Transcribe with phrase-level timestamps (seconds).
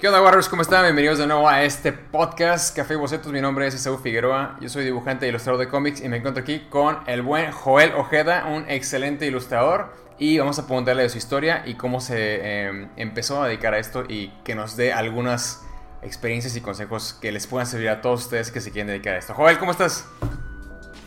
[0.00, 0.48] ¿Qué onda, Warriors?
[0.48, 0.82] ¿Cómo están?
[0.84, 3.30] Bienvenidos de nuevo a este podcast Café y Bocetos.
[3.32, 4.56] Mi nombre es Esaú Figueroa.
[4.58, 7.92] Yo soy dibujante e ilustrador de cómics y me encuentro aquí con el buen Joel
[7.94, 9.92] Ojeda, un excelente ilustrador.
[10.18, 13.78] Y vamos a preguntarle de su historia y cómo se eh, empezó a dedicar a
[13.78, 15.62] esto y que nos dé algunas
[16.00, 19.18] experiencias y consejos que les puedan servir a todos ustedes que se quieren dedicar a
[19.18, 19.34] esto.
[19.34, 20.06] Joel, ¿cómo estás?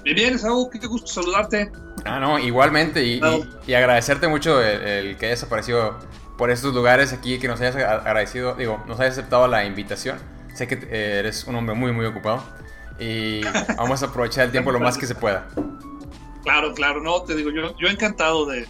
[0.04, 1.72] Bien, bien, Esaú, qué gusto saludarte.
[2.06, 3.04] Ah, no, igualmente.
[3.04, 3.22] Y,
[3.68, 5.98] y, agradecerte mucho el, el que hayas aparecido
[6.38, 10.18] por estos lugares aquí, que nos hayas agradecido, digo, nos hayas aceptado la invitación.
[10.54, 12.44] Sé que eh, eres un hombre muy, muy ocupado
[13.00, 13.42] y
[13.78, 15.48] vamos a aprovechar el tiempo lo más que se pueda.
[16.44, 18.68] Claro, claro, no, te digo, yo, yo encantado de,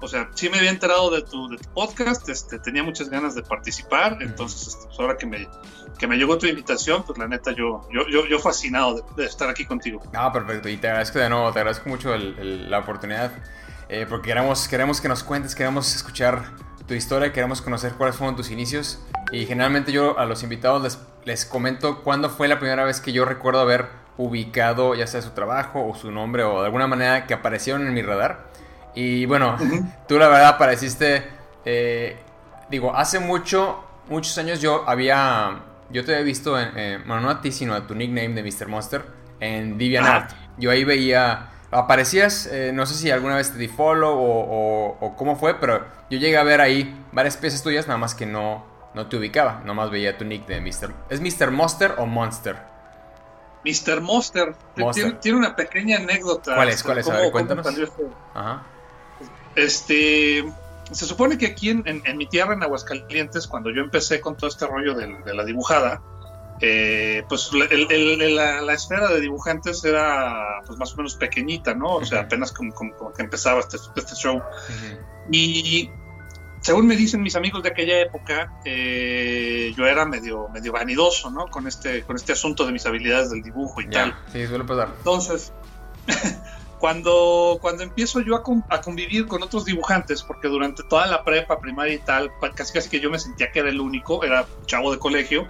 [0.00, 3.34] o sea, sí me había enterado de tu, de tu podcast, este, tenía muchas ganas
[3.34, 5.48] de participar, entonces este, pues ahora que me,
[5.98, 9.48] que me llegó tu invitación, pues la neta yo, yo, yo, yo fascinado de, estar
[9.48, 10.02] aquí contigo.
[10.14, 13.32] Ah, perfecto, y te agradezco de nuevo, te agradezco mucho la oportunidad,
[13.88, 16.44] eh, porque queremos, queremos que nos cuentes, queremos escuchar
[16.86, 18.98] tu historia, queremos conocer cuáles fueron tus inicios.
[19.32, 23.12] Y generalmente yo a los invitados les, les comento cuándo fue la primera vez que
[23.12, 23.86] yo recuerdo haber
[24.16, 27.94] ubicado ya sea su trabajo o su nombre o de alguna manera que aparecieron en
[27.94, 28.49] mi radar.
[28.94, 29.56] Y bueno,
[30.08, 31.24] tú la verdad apareciste,
[31.64, 32.16] eh,
[32.70, 35.60] digo, hace mucho, muchos años yo había,
[35.90, 38.42] yo te había visto, en, eh, bueno, no a ti, sino a tu nickname de
[38.42, 38.68] Mr.
[38.68, 39.04] Monster
[39.38, 40.32] en DeviantArt.
[40.58, 45.36] Yo ahí veía aparecías, eh, no sé si alguna vez te di follow o, cómo
[45.36, 49.06] fue, pero yo llegué a ver ahí varias piezas tuyas, nada más que no, no
[49.06, 50.92] te ubicaba, nomás veía tu nick de Mr.
[51.08, 51.50] ¿Es Mr.
[51.50, 52.56] Monster o Monster?
[53.64, 54.00] Mr.
[54.00, 54.54] Monster.
[55.20, 56.54] Tiene, una pequeña anécdota.
[56.54, 56.82] ¿Cuál es?
[56.82, 57.08] ¿Cuál es?
[57.08, 57.66] A ver, cuéntanos.
[58.34, 58.62] Ajá.
[59.54, 60.44] Este,
[60.90, 64.66] se supone que aquí en, mi tierra, en Aguascalientes, cuando yo empecé con todo este
[64.66, 66.02] rollo de la dibujada,
[66.62, 71.96] eh, pues la, esfera de dibujantes era pues más o menos pequeñita, ¿no?
[71.96, 72.74] O sea, apenas como,
[73.14, 74.42] que empezaba este, este show.
[75.30, 75.90] Y
[76.60, 81.46] según me dicen mis amigos de aquella época, eh, yo era medio, medio vanidoso, ¿no?
[81.46, 84.14] Con este, con este asunto de mis habilidades del dibujo y tal.
[84.30, 84.92] Sí, suele pasar.
[84.98, 85.54] Entonces,
[86.80, 91.94] cuando, cuando empiezo yo a, convivir con otros dibujantes, porque durante toda la prepa, primaria
[91.94, 94.98] y tal, casi casi que yo me sentía que era el único, era chavo de
[94.98, 95.46] colegio.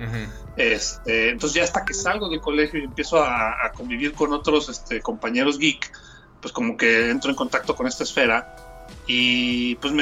[0.57, 5.01] este, entonces ya hasta que salgo del colegio y empiezo a, convivir con otros este,
[5.01, 5.93] compañeros geek,
[6.43, 8.57] pues como que entro en contacto con esta esfera
[9.07, 9.95] y pues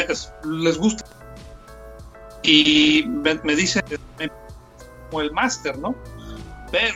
[0.44, 1.04] les gusta.
[2.42, 3.82] Y me, me dicen
[5.10, 5.94] como el máster, ¿no?
[6.72, 6.94] Pero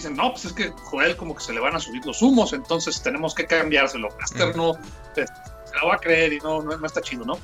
[0.00, 2.52] dicen, no, pues es que Joel como que se le van a subir los humos,
[2.52, 4.08] entonces tenemos que cambiárselo.
[4.18, 4.74] Master no
[5.14, 7.38] se la va a creer y no, no, está chido, ¿no?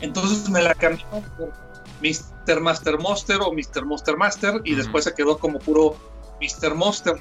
[0.00, 1.52] Entonces me la cambió por
[2.02, 2.60] Mr.
[2.60, 3.84] Master Monster o Mr.
[3.84, 5.96] Monster Master y después se quedó como puro
[6.40, 6.74] Mr.
[6.74, 7.14] Monster.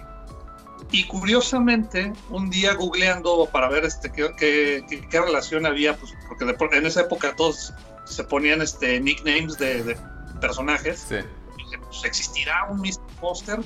[0.91, 6.85] Y curiosamente, un día googleando para ver este qué, qué, relación había, pues porque en
[6.85, 7.73] esa época todos
[8.05, 9.97] se ponían este nicknames de,
[10.41, 11.05] personajes.
[11.07, 11.15] Sí.
[11.15, 12.99] dije, pues existirá un Mr.
[13.21, 13.59] Monster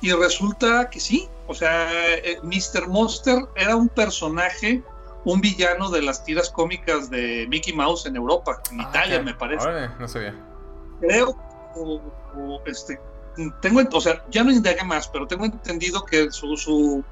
[0.00, 2.88] y resulta que sí, o sea, eh, Mr.
[2.88, 4.82] Monster era un personaje,
[5.24, 9.34] un villano de las tiras cómicas de Mickey Mouse en Europa, en ah, Italia, me
[9.34, 9.66] parece.
[9.98, 10.34] no sabía.
[11.00, 11.36] Creo,
[12.66, 13.00] este,
[13.60, 17.04] tengo, o sea, ya no indagué más, pero tengo entendido que su, su,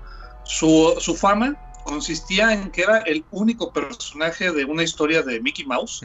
[0.44, 6.02] su, fama consistía en que era el único personaje de una historia de Mickey Mouse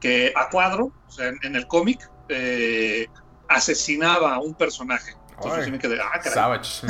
[0.00, 3.08] que a cuadro, o sea, en, el cómic, eh,
[3.48, 5.14] asesinaba a un personaje.
[5.36, 6.86] Entonces me quedé, ah, Savage.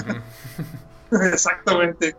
[1.32, 2.16] Exactamente.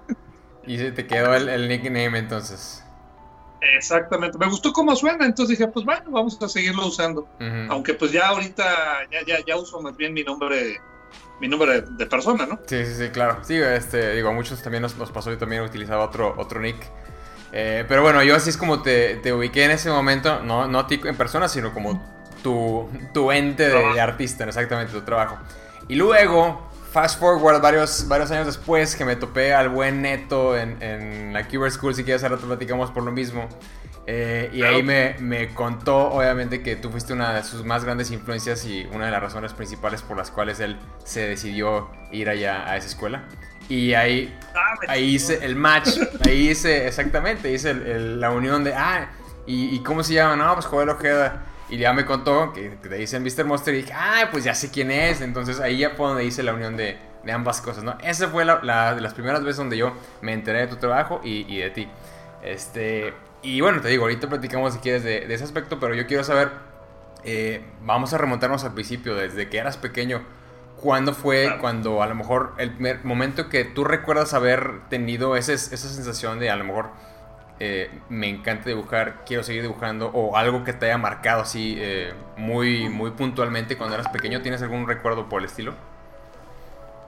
[0.66, 2.84] y se te quedó el, nickname entonces.
[3.60, 7.28] Exactamente, me gustó cómo suena, entonces dije, pues bueno, vamos a seguirlo usando.
[7.68, 8.64] Aunque pues ya ahorita
[9.10, 10.80] ya, ya, ya uso más bien mi nombre
[11.42, 12.60] mi nombre de, persona, ¿no?
[12.66, 13.38] Sí, sí, sí, claro.
[13.42, 16.76] Sí, este, digo, a muchos también nos, pasó, yo también utilizaba otro, otro nick.
[17.52, 20.78] Eh, pero bueno, yo así es como te, te, ubiqué en ese momento, no, no
[20.78, 25.38] a ti en persona, sino como tu, tu ente de, artista, exactamente, tu trabajo.
[25.88, 30.82] Y luego, fast forward varios, varios años después, que me topé al buen Neto en,
[30.82, 33.48] en la Cuber School, si quieres ahora te platicamos por lo mismo.
[34.06, 38.10] Eh, y ahí me, me, contó, obviamente, que tú fuiste una de sus más grandes
[38.10, 42.68] influencias y una de las razones principales por las cuales él se decidió ir allá
[42.68, 43.22] a esa escuela.
[43.68, 45.90] Y ahí, ah, ahí hice el match,
[46.26, 49.08] ahí hice, exactamente, hice la unión de, ah,
[49.46, 50.34] ¿y, ¿y, cómo se llama?
[50.36, 51.44] No, pues Joel Ojeda.
[51.72, 53.46] Y ya me contó que, te dicen Mr.
[53.46, 55.22] Monster y dije, ah, pues ya sé quién es.
[55.22, 57.96] Entonces ahí ya fue donde hice la unión de, de ambas cosas, ¿no?
[58.02, 61.50] Esa fue la, de las primeras veces donde yo me enteré de tu trabajo y,
[61.50, 61.88] y, de ti.
[62.42, 66.06] Este, y bueno, te digo, ahorita platicamos si quieres de, de ese aspecto, pero yo
[66.06, 66.50] quiero saber,
[67.24, 70.22] eh, vamos a remontarnos al principio, desde que eras pequeño.
[70.76, 75.76] ¿Cuándo fue cuando a lo mejor el momento que tú recuerdas haber tenido ese, esa
[75.76, 76.90] sensación de a lo mejor
[77.60, 82.12] eh, me encanta dibujar, quiero seguir dibujando, o algo que te haya marcado así eh,
[82.36, 84.42] muy, muy puntualmente cuando eras pequeño?
[84.42, 85.74] ¿Tienes algún recuerdo por el estilo?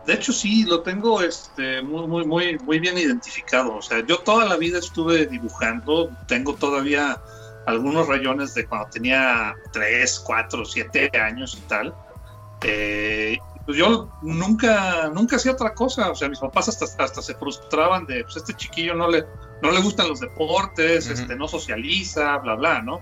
[0.06, 3.76] De hecho, sí, lo tengo este, muy, muy, muy, muy bien identificado.
[3.76, 7.18] O sea, yo toda la vida estuve dibujando, tengo todavía
[7.66, 11.94] algunos rayones de cuando tenía 3, 4, 7 años y tal.
[12.62, 16.10] Eh, pues yo nunca, nunca hacía otra cosa.
[16.10, 19.24] O sea, mis papás hasta, hasta se frustraban de, pues este chiquillo no le,
[19.62, 23.00] no le gustan los deportes, este, no socializa, bla, bla, ¿no?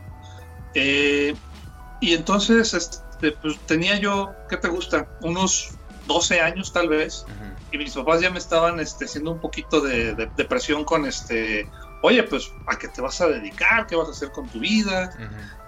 [0.74, 1.34] Eh,
[2.00, 5.08] y entonces este, pues, tenía yo, ¿qué te gusta?
[5.20, 5.70] Unos
[6.06, 7.24] 12 años tal vez.
[7.72, 11.68] Y mis papás ya me estaban este, haciendo un poquito de, de, presión con este,
[12.02, 13.86] oye, pues, ¿a qué te vas a dedicar?
[13.86, 15.10] ¿Qué vas a hacer con tu vida?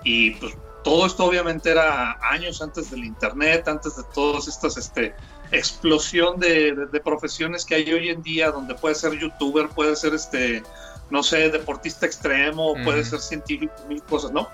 [0.05, 0.55] Y pues
[0.85, 5.15] todo esto obviamente era años antes del internet, antes de todas estas este,
[5.51, 10.63] explosión de, profesiones que hay hoy en día, donde puede ser youtuber, puede ser este,
[11.11, 14.49] no sé, deportista extremo, puede ser científico, mil cosas, ¿no?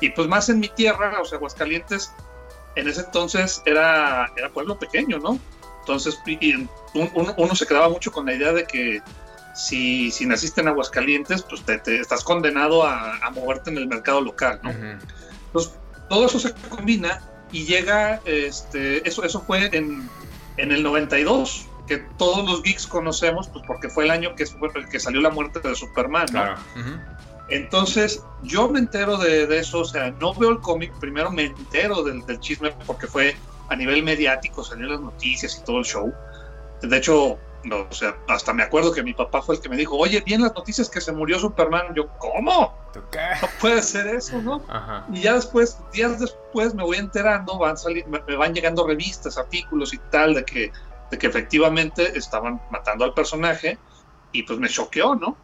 [0.00, 2.12] Y pues más en mi tierra, o sea, Aguascalientes,
[2.76, 5.38] en ese entonces era, era pueblo pequeño, ¿no?
[5.80, 6.18] Entonces
[6.94, 9.02] uno, se quedaba mucho con la idea de que
[9.54, 14.60] si, si naciste en Aguascalientes, pues te, estás condenado a, moverte en el mercado local,
[14.62, 14.70] ¿no?
[15.52, 15.78] Entonces,
[16.08, 17.20] todo eso se combina
[17.52, 20.08] y llega, este, eso, eso fue en,
[20.56, 24.70] en el 92, que todos los geeks conocemos, pues porque fue el año que, fue,
[24.90, 26.54] que salió la muerte de Superman, ¿no?
[27.48, 31.44] Entonces, yo me entero de, de, eso, o sea, no veo el cómic, primero me
[31.46, 33.36] entero del, del, chisme porque fue
[33.68, 36.14] a nivel mediático, salió las noticias y todo el show.
[36.80, 39.76] De hecho, no, o sea, hasta me acuerdo que mi papá fue el que me
[39.76, 41.94] dijo, oye, bien las noticias que se murió Superman.
[41.94, 42.74] Yo, ¿cómo?
[43.40, 44.62] No puede ser eso, ¿no?
[45.12, 47.76] Y ya después, días después, me voy enterando, van
[48.06, 50.72] me, van llegando revistas, artículos y tal, de que,
[51.10, 53.78] de que efectivamente estaban matando al personaje,
[54.32, 55.36] y pues me choqueó, ¿no?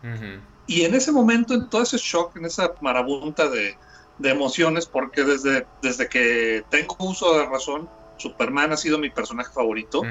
[0.67, 3.76] Y en ese momento, en todo ese shock, en esa marabunta de,
[4.19, 9.53] de emociones, porque desde, desde que tengo uso de razón, Superman ha sido mi personaje
[9.53, 10.03] favorito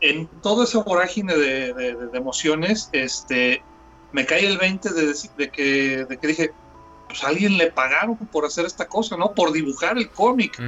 [0.00, 3.62] en todo ese vorágine de, emociones, este,
[4.12, 6.52] me cae el 20 de, que, de que dije,
[7.08, 9.32] pues a alguien le pagaron por hacer esta cosa, ¿no?
[9.32, 10.60] Por dibujar el cómic.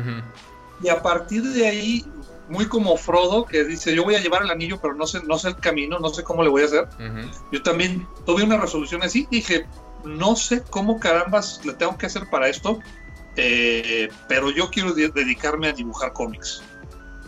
[0.82, 2.04] Y a partir de ahí,
[2.48, 5.38] muy como Frodo, que dice, yo voy a llevar el anillo, pero no sé, no
[5.38, 6.88] sé el camino, no sé cómo le voy a hacer.
[7.52, 9.66] Yo también tuve una resolución así, dije,
[10.04, 12.78] no sé cómo carambas le tengo que hacer para esto,
[13.36, 16.62] eh, pero yo quiero dedicarme a dibujar cómics.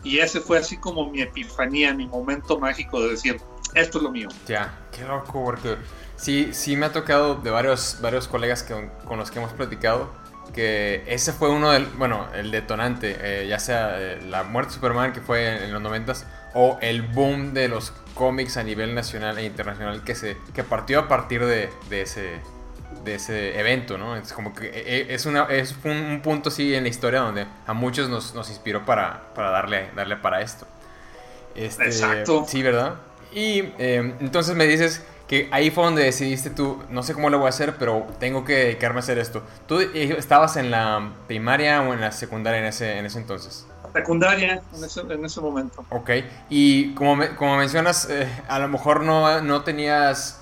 [0.03, 3.41] Y ese fue así como mi epifanía, mi momento mágico de decir,
[3.75, 4.29] esto es lo mío.
[4.47, 5.77] Ya, qué loco, porque
[6.17, 10.09] sí, sí me ha tocado de varios, varios colegas que, con los que hemos platicado
[10.53, 14.75] que ese fue uno del, bueno, el detonante, eh, ya sea eh, la muerte de
[14.75, 19.39] Superman que fue en, los noventas o el boom de los cómics a nivel nacional
[19.39, 22.41] e internacional que se que partió a partir de, de ese
[23.05, 24.17] de ese evento, ¿no?
[24.17, 27.47] Es como que eh, eh, es, una, es un, punto así en la historia donde
[27.67, 30.67] a muchos nos, nos inspiró para, para, darle, darle para esto.
[31.55, 32.45] Este, Exacto.
[32.47, 32.97] Sí, ¿verdad?
[33.33, 37.39] Y em, entonces me dices que ahí fue donde decidiste tú, no sé cómo lo
[37.39, 39.43] voy a hacer, pero tengo que dedicarme a hacer esto.
[39.67, 43.67] ¿Tú eh, estabas en la primaria o en la secundaria en ese, en ese entonces?
[43.93, 45.85] Secundaria, en ese, en ese momento.
[45.91, 46.11] Ok,
[46.49, 48.09] y como, como mencionas,
[48.49, 50.41] a lo mejor no, no tenías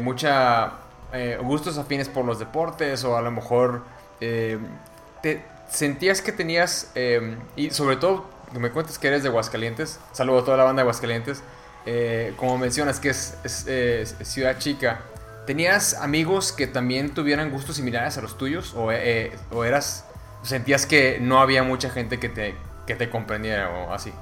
[0.00, 3.84] mucha eh, gustos afines por los deportes o a lo mejor
[4.20, 4.58] eh,
[5.22, 10.40] te sentías que tenías, eh, y sobre todo me cuentes que eres de Aguascalientes, saludo
[10.40, 11.42] a toda la banda de Aguascalientes,
[12.36, 13.36] como mencionas que es,
[14.22, 15.02] ciudad chica,
[15.46, 18.88] ¿tenías amigos que también tuvieran gustos similares a los tuyos o,
[19.52, 20.04] o eras,
[20.42, 22.54] sentías que no había mucha gente que te,
[22.86, 24.12] que te comprendiera o así?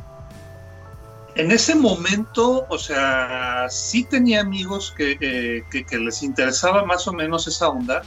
[1.36, 7.48] En ese momento, o sea, sí tenía amigos que, que, les interesaba más o menos
[7.48, 8.02] esa onda,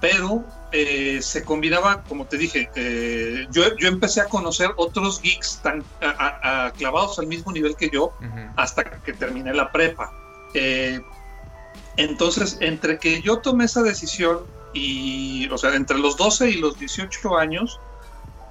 [0.00, 5.60] pero eh, se combinaba, como te dije, eh, yo, yo, empecé a conocer otros geeks
[5.62, 5.84] tan
[6.76, 8.12] clavados al mismo nivel que yo
[8.54, 10.12] hasta que terminé la prepa.
[10.54, 11.00] Eh,
[11.96, 14.40] entonces, entre que yo tomé esa decisión
[14.72, 17.80] y, o sea, entre los 12 y los 18 años,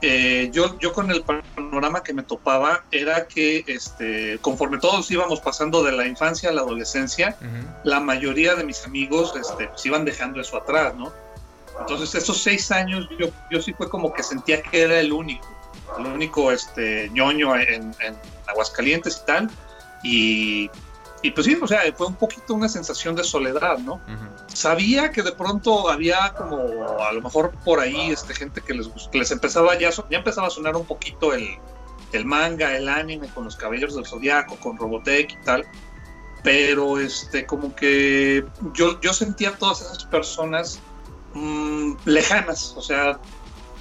[0.01, 5.39] eh, yo, yo con el panorama que me topaba era que este, conforme todos íbamos
[5.39, 7.35] pasando de la infancia a la adolescencia,
[7.83, 11.11] la mayoría de mis amigos este, pues, iban dejando eso atrás, ¿no?
[11.79, 15.47] Entonces esos seis años yo, yo sí fue como que sentía que era el único,
[15.97, 18.15] el único este, ñoño en, en
[18.47, 19.51] Aguascalientes y tal,
[20.03, 20.69] y
[21.23, 23.99] y pues sí, o sea, fue un poquito una sensación de soledad, ¿no?
[24.47, 26.57] Sabía que de pronto había como
[26.99, 30.49] a lo mejor por ahí este gente que les, les empezaba ya, ya empezaba a
[30.51, 31.57] sonar un poquito el,
[32.13, 35.65] el manga, el anime con los caballeros del zodiaco, con Robotech y tal.
[36.43, 40.79] pero este, como que yo, yo sentía a todas esas personas
[41.33, 43.19] mm, lejanas, o sea,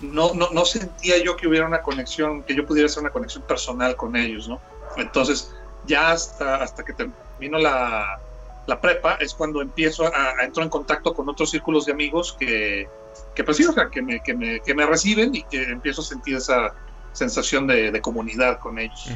[0.00, 3.44] no, no, no, sentía yo que hubiera una conexión, que yo pudiera hacer una conexión
[3.44, 4.60] personal con ellos, ¿no?
[4.96, 5.54] Entonces,
[5.86, 6.92] ya hasta, hasta que
[7.38, 8.18] termino la,
[8.66, 12.88] la prepa es cuando empiezo a, entrar en contacto con otros círculos de amigos que,
[13.34, 16.00] que pues sí, o sea, que me, que me, que me reciben y que empiezo
[16.00, 16.72] a sentir esa
[17.12, 19.08] sensación de, de comunidad con ellos.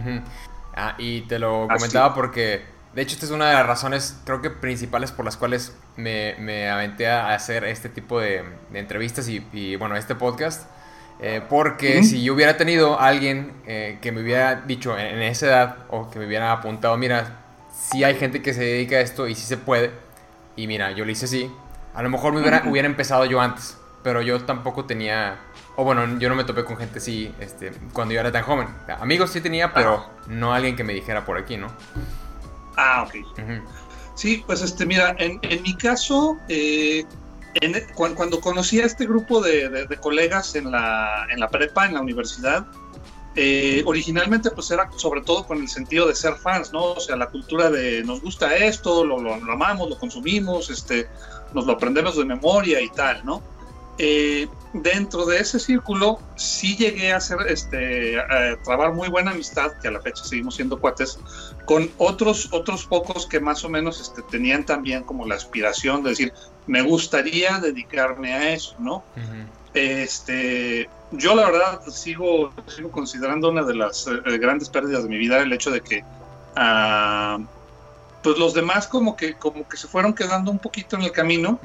[0.74, 2.62] Ah, y te lo comentaba porque,
[2.94, 6.36] de hecho, esta es una de las razones, creo que principales por las cuales me,
[6.38, 10.70] me aventé a hacer este tipo de, entrevistas y, y, bueno, este podcast.
[11.22, 15.46] Eh, porque si yo hubiera tenido alguien eh, que me hubiera dicho en, en, esa
[15.48, 17.40] edad o que me hubiera apuntado, mira,
[17.80, 19.90] si hay gente que se dedica a esto y si se puede.
[20.56, 21.50] Y mira, yo lo hice así.
[21.94, 25.38] A lo mejor me hubiera, hubiera empezado yo antes, pero yo tampoco tenía,
[25.76, 28.68] o bueno, yo no me topé con gente así este, cuando yo era tan joven.
[29.00, 30.22] Amigos sí tenía, pero ah.
[30.28, 31.68] no alguien que me dijera por aquí, ¿no?
[32.76, 33.14] Ah, ok.
[34.14, 37.04] Sí, pues este, mira, en, mi caso, eh,
[37.94, 42.66] cuando, conocí a este grupo de, colegas en la, en la prepa, en la universidad,
[43.36, 46.92] eh, originalmente pues era sobre todo con el sentido de ser fans, ¿no?
[46.92, 51.08] O sea, la cultura de nos gusta esto, lo, lo, amamos, lo consumimos, este,
[51.54, 53.42] nos lo aprendemos de memoria y tal, ¿no?
[53.98, 59.72] Eh, dentro de ese círculo sí llegué a hacer, este, a trabar muy buena amistad,
[59.80, 61.18] que a la fecha seguimos siendo cuates,
[61.66, 66.10] con otros, otros pocos que más o menos este, tenían también como la aspiración de
[66.10, 66.32] decir,
[66.66, 69.04] me gustaría dedicarme a eso, ¿no?
[69.74, 75.18] Este, yo la verdad sigo, sigo considerando una de las eh, grandes pérdidas de mi
[75.18, 76.02] vida el hecho de que
[76.56, 77.44] uh,
[78.22, 81.60] pues los demás como que como que se fueron quedando un poquito en el camino.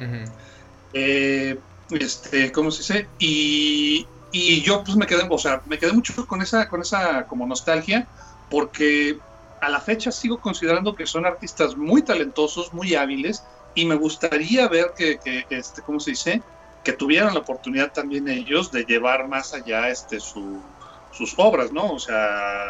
[0.93, 1.59] eh,
[1.91, 3.09] este, ¿cómo se dice?
[3.19, 7.27] Y, y, yo pues me quedé, o sea, me quedé mucho con esa, con esa
[7.27, 8.07] como nostalgia,
[8.49, 9.19] porque
[9.61, 13.43] a la fecha sigo considerando que son artistas muy talentosos, muy hábiles,
[13.75, 16.41] y me gustaría ver que, que este, ¿cómo se dice?
[16.85, 20.61] Que tuvieran la oportunidad también ellos de llevar más allá este, su,
[21.11, 21.93] sus obras, ¿no?
[21.93, 22.63] O sea,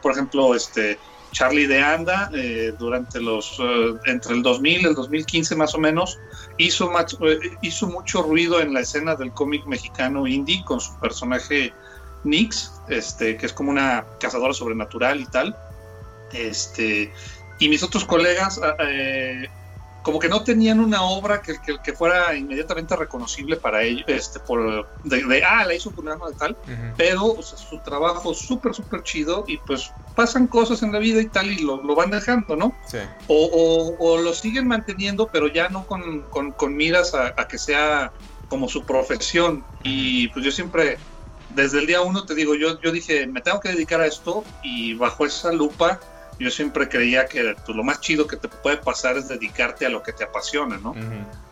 [0.00, 0.98] por ejemplo, este
[1.32, 5.78] Charlie de Anda, eh, durante los, eh, entre el 2000 y el 2015 más o
[5.78, 6.18] menos,
[6.56, 11.74] hizo, eh, hizo mucho ruido en la escena del cómic mexicano indie con su personaje
[12.24, 15.56] Nix, este, que es como una cazadora sobrenatural y tal.
[16.32, 17.12] Este,
[17.58, 18.60] y mis otros colegas
[20.06, 24.86] como que no tenían una obra que, que, fuera inmediatamente reconocible para ellos, este, por,
[25.02, 26.56] de, ah, la hizo fulano de tal,
[26.96, 31.50] pero su trabajo súper, súper chido y pues pasan cosas en la vida y tal
[31.50, 32.72] y lo, lo van dejando, ¿no?
[32.86, 32.98] Sí.
[33.26, 37.58] O, o, lo siguen manteniendo, pero ya no con, con, con miras a, a, que
[37.58, 38.12] sea
[38.48, 39.64] como su profesión.
[39.82, 40.98] Y pues yo siempre,
[41.56, 44.44] desde el día uno te digo, yo, yo dije, me tengo que dedicar a esto
[44.62, 45.98] y bajo esa lupa
[46.38, 49.88] yo siempre creía que pues, lo más chido que te puede pasar es dedicarte a
[49.88, 50.94] lo que te apasiona, ¿no?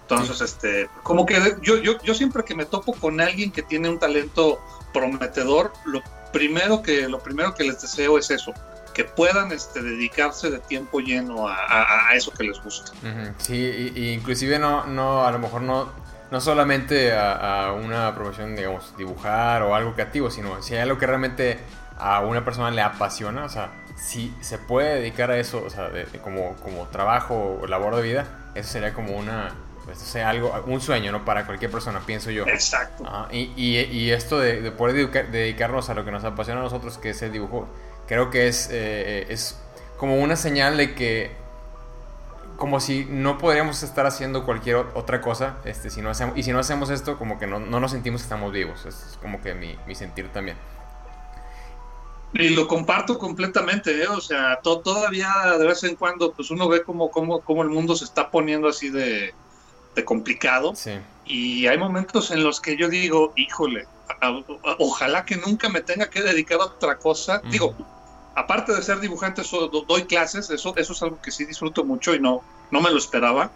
[0.02, 3.88] Entonces, este, como que yo, yo, yo siempre que me topo con alguien que tiene
[3.88, 4.60] un talento
[4.92, 8.52] prometedor, lo primero que, lo primero que les deseo es eso,
[8.92, 12.92] que puedan este, dedicarse de tiempo lleno a, a, eso que les gusta.
[13.38, 15.90] Sí, y, inclusive no, no, a lo mejor no,
[16.30, 20.98] no solamente a, a, una profesión, digamos, dibujar o algo creativo, sino si hay algo
[20.98, 21.60] que realmente
[21.98, 25.90] a una persona le apasiona, o sea, si se puede dedicar a eso, o sea,
[26.22, 30.80] como, como trabajo o labor de vida, eso sería como una, pues, sea, algo, un
[30.80, 31.24] sueño, ¿no?
[31.24, 32.46] Para cualquier persona, pienso yo.
[32.46, 33.04] Exacto.
[33.30, 37.22] y, y, esto de, poder dedicarnos a lo que nos apasiona a nosotros, que es
[37.22, 37.68] el dibujo,
[38.06, 39.58] creo que es, eh, es
[39.96, 41.44] como una señal de que
[42.56, 46.52] como si no podríamos estar haciendo cualquier otra cosa, este, si no hacemos, y si
[46.52, 49.54] no hacemos esto, como que no, no nos sentimos que estamos vivos, es como que
[49.54, 50.56] mi, mi sentir también.
[52.34, 54.08] Y lo comparto completamente, ¿eh?
[54.08, 57.94] o sea, todavía de vez en cuando pues uno ve cómo, cómo, cómo el mundo
[57.94, 59.32] se está poniendo así de,
[60.04, 60.74] complicado.
[61.24, 63.86] Y hay momentos en los que yo digo, híjole,
[64.78, 67.40] ojalá que nunca me tenga que dedicar a otra cosa.
[67.50, 67.74] Digo,
[68.34, 69.42] aparte de ser dibujante,
[69.86, 72.98] doy clases, eso, eso es algo que sí disfruto mucho y no, no me lo
[72.98, 73.52] esperaba.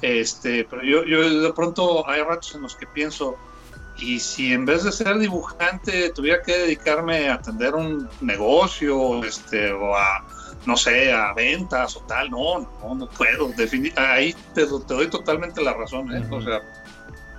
[0.00, 3.36] este, pero yo, yo de pronto hay ratos en los que pienso,
[4.02, 9.72] y si en vez de ser dibujante tuviera que dedicarme a atender un negocio, este,
[9.72, 10.24] o a,
[10.66, 13.50] no sé, a ventas o tal, no, no, no puedo.
[13.96, 16.26] ahí te, te, doy totalmente la razón, ¿eh?
[16.30, 16.60] O sea,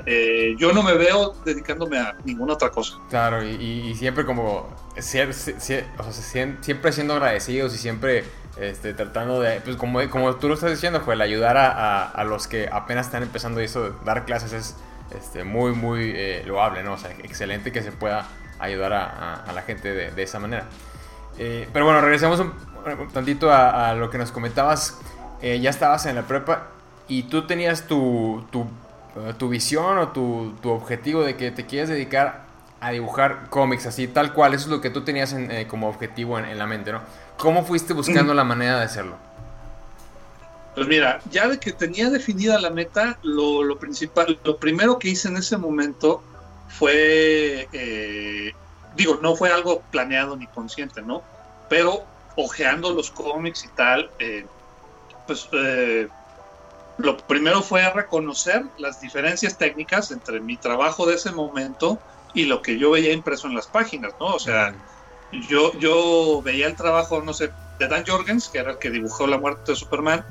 [0.05, 2.95] eh, yo no me veo dedicándome a ninguna otra cosa.
[3.09, 5.33] Claro, y, siempre como, siempre
[6.93, 8.23] siendo agradecidos y siempre
[8.57, 12.23] este, tratando de, pues como, como tú lo estás diciendo, fue el ayudar a, a,
[12.23, 14.75] los que apenas están empezando eso, dar clases es
[15.15, 16.93] este, muy, muy eh, loable, ¿no?
[16.93, 18.27] O sea, excelente que se pueda
[18.59, 20.65] ayudar a, la gente de, esa manera.
[21.37, 22.53] Eh, pero bueno, regresemos un,
[23.11, 24.99] tantito a, lo que nos comentabas.
[25.41, 26.67] eh, ya estabas en la prepa
[27.07, 28.65] y tú tenías tu, tu,
[29.37, 32.43] tu visión o tu, tu, objetivo de que te quieres dedicar
[32.83, 36.37] a dibujar cómics así, tal cual, eso es lo que tú tenías eh, como objetivo
[36.37, 37.01] en, la mente, ¿no?
[37.37, 39.15] ¿Cómo fuiste buscando la manera de hacerlo?
[40.75, 45.09] Pues mira, ya de que tenía definida la meta, lo, lo principal, lo primero que
[45.09, 46.23] hice en ese momento
[46.67, 47.69] fue,
[48.95, 51.21] digo, no fue algo planeado ni consciente, ¿no?
[51.69, 54.45] Pero ojeando los cómics y tal, eh,
[55.27, 56.07] pues eh,
[56.97, 61.99] lo primero fue reconocer las diferencias técnicas entre mi trabajo de ese momento
[62.33, 64.27] y lo que yo veía impreso en las páginas, ¿no?
[64.27, 64.73] O sea,
[65.47, 69.27] yo, yo veía el trabajo, no sé, de Dan Jorgens, que era el que dibujó
[69.27, 70.25] la muerte de Superman,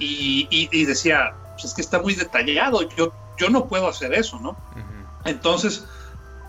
[0.00, 4.56] y, decía, pues es que está muy detallado, yo, yo no puedo hacer eso, ¿no?
[5.24, 5.84] Entonces,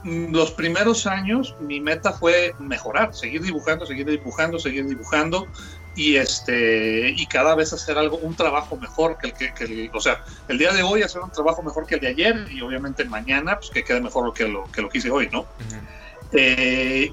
[0.03, 5.47] los primeros años mi meta fue mejorar, seguir dibujando, seguir dibujando, seguir dibujando
[5.95, 9.99] y este y cada vez hacer algo un trabajo mejor que el que, el, o
[9.99, 13.03] sea el día de hoy hacer un trabajo mejor que el de ayer y obviamente
[13.03, 15.45] mañana pues que quede mejor que lo que lo hice hoy no
[16.31, 17.11] eh,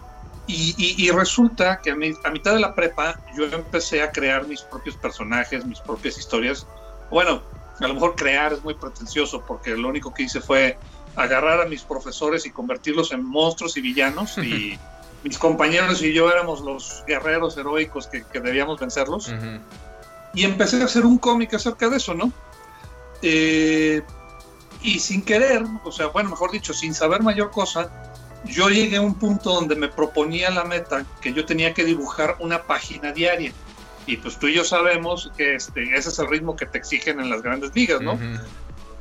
[0.50, 4.96] y, resulta que a, a mitad de la prepa yo empecé a crear mis propios
[4.96, 6.66] personajes mis propias historias
[7.10, 7.42] bueno
[7.80, 10.78] a lo mejor crear es muy pretencioso porque lo único que hice fue
[11.16, 14.78] agarrar a mis profesores y convertirlos en monstruos y villanos y
[15.24, 19.32] mis compañeros y yo éramos los guerreros heroicos que, debíamos vencerlos.
[20.34, 22.32] Y empecé a hacer un cómic acerca de eso, ¿no?
[23.22, 24.02] Eh,
[24.82, 28.07] y sin querer, o sea, bueno, mejor dicho, sin saber mayor cosa,
[28.44, 32.36] yo llegué a un punto donde me proponía la meta que yo tenía que dibujar
[32.40, 33.52] una página diaria.
[34.06, 37.20] Y pues tú y yo sabemos que este, ese es el ritmo que te exigen
[37.20, 38.18] en las grandes ligas, ¿no?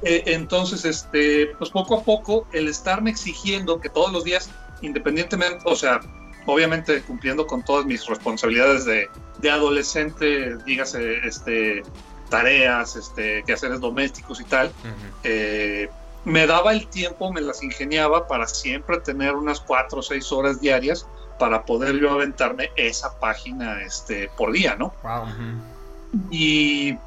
[0.04, 4.50] Eh, entonces, este, pues poco a poco, el estarme exigiendo que todos los días
[4.82, 6.02] independientemente, o sea,
[6.46, 11.84] obviamente cumpliendo con todas mis responsabilidades de, de adolescente, dígase, este,
[12.30, 14.72] tareas, este, quehaceres domésticos y tal,
[15.24, 15.90] eh,
[16.28, 20.60] me daba el tiempo, me las ingeniaba para siempre tener unas cuatro o seis horas
[20.60, 21.08] diarias
[21.40, 24.94] para poder yo aventarme esa página este, por día, ¿no?
[26.30, 26.98] Y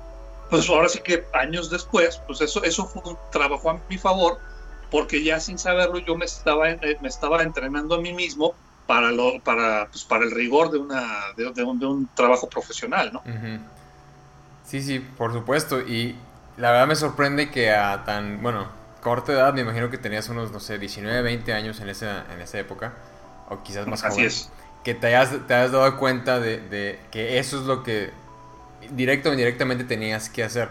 [0.49, 4.39] pues ahora sí que años después, pues eso, eso fue un trabajo a mi favor
[4.91, 8.55] porque ya sin saberlo yo me estaba, eh, me estaba entrenando a mí mismo
[8.87, 11.05] para, lo, para, pues, para el rigor de, una,
[11.37, 13.23] de, un, trabajo profesional, ¿no?
[14.65, 15.79] Sí, sí, por supuesto.
[15.83, 16.17] Y
[16.57, 20.53] la verdad me sorprende que a tan, bueno, corta edad, me imagino que tenías unos,
[20.53, 22.95] no sé, 19, 20 años en esa, en esa época,
[23.49, 24.51] o quizás más Así es.
[24.85, 28.11] Que te hayas, te hayas dado cuenta de, de que eso es lo que
[28.91, 30.69] directo o indirectamente tenías que hacer.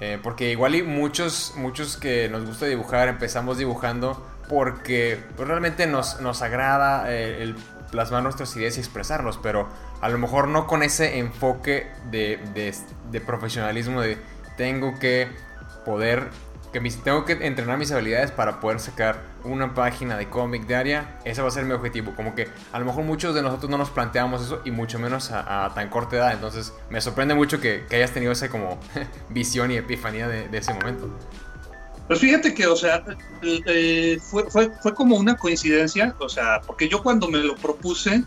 [0.00, 5.86] Eh, porque igual y muchos, muchos que nos gusta dibujar empezamos dibujando porque pues, realmente
[5.86, 7.56] nos, nos agrada eh, el
[7.90, 9.68] plasmar nuestras ideas y expresarnos, pero
[10.02, 12.74] a lo mejor no con ese enfoque de, de,
[13.10, 14.18] de profesionalismo de
[14.58, 15.28] tengo que
[15.86, 16.28] poder
[16.82, 21.18] que tengo que entrenar mis habilidades para poder sacar una página de cómic diaria.
[21.24, 22.14] Ese va a ser mi objetivo.
[22.14, 25.30] Como que a lo mejor muchos de nosotros no nos planteamos eso y mucho menos
[25.30, 26.32] a, tan corta edad.
[26.32, 28.78] Entonces me sorprende mucho que, hayas tenido esa como
[29.30, 31.10] visión y epifanía de, ese momento.
[32.08, 33.04] Pues fíjate que, o sea,
[33.42, 38.22] eh, fue, fue, fue, como una coincidencia, o sea, porque yo cuando me lo propuse,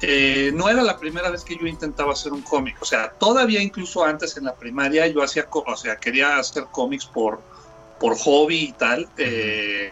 [0.00, 3.60] eh, no era la primera vez que yo intentaba hacer un cómic, o sea, todavía
[3.60, 7.40] incluso antes en la primaria yo hacía, o sea, quería hacer cómics por,
[8.00, 9.90] por hobby y tal, eh,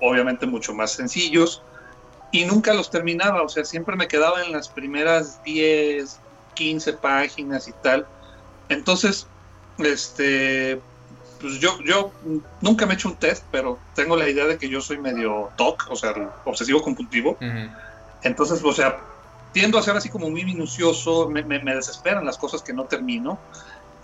[0.00, 1.62] obviamente mucho más sencillos,
[2.32, 6.20] y nunca los terminaba, o sea, siempre me quedaba en las primeras 10,
[6.54, 8.06] 15 páginas y tal.
[8.68, 9.26] Entonces,
[9.78, 10.80] este,
[11.40, 12.12] pues yo, yo
[12.60, 15.50] nunca me he hecho un test, pero tengo la idea de que yo soy medio
[15.56, 17.38] TOC, o sea, obsesivo compulsivo.
[18.22, 18.98] Entonces, o sea,
[19.52, 23.38] tiendo a ser así como muy minucioso, me, me, desesperan las cosas que no termino.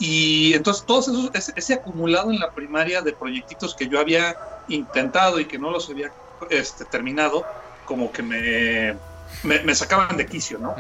[0.05, 4.37] Y entonces todo eso, ese, acumulado en la primaria de proyectitos que yo había
[4.67, 6.11] intentado y que no los había
[6.51, 7.47] este, terminado,
[7.85, 8.97] como que me,
[9.45, 10.75] me, sacaban de quicio, ¿no?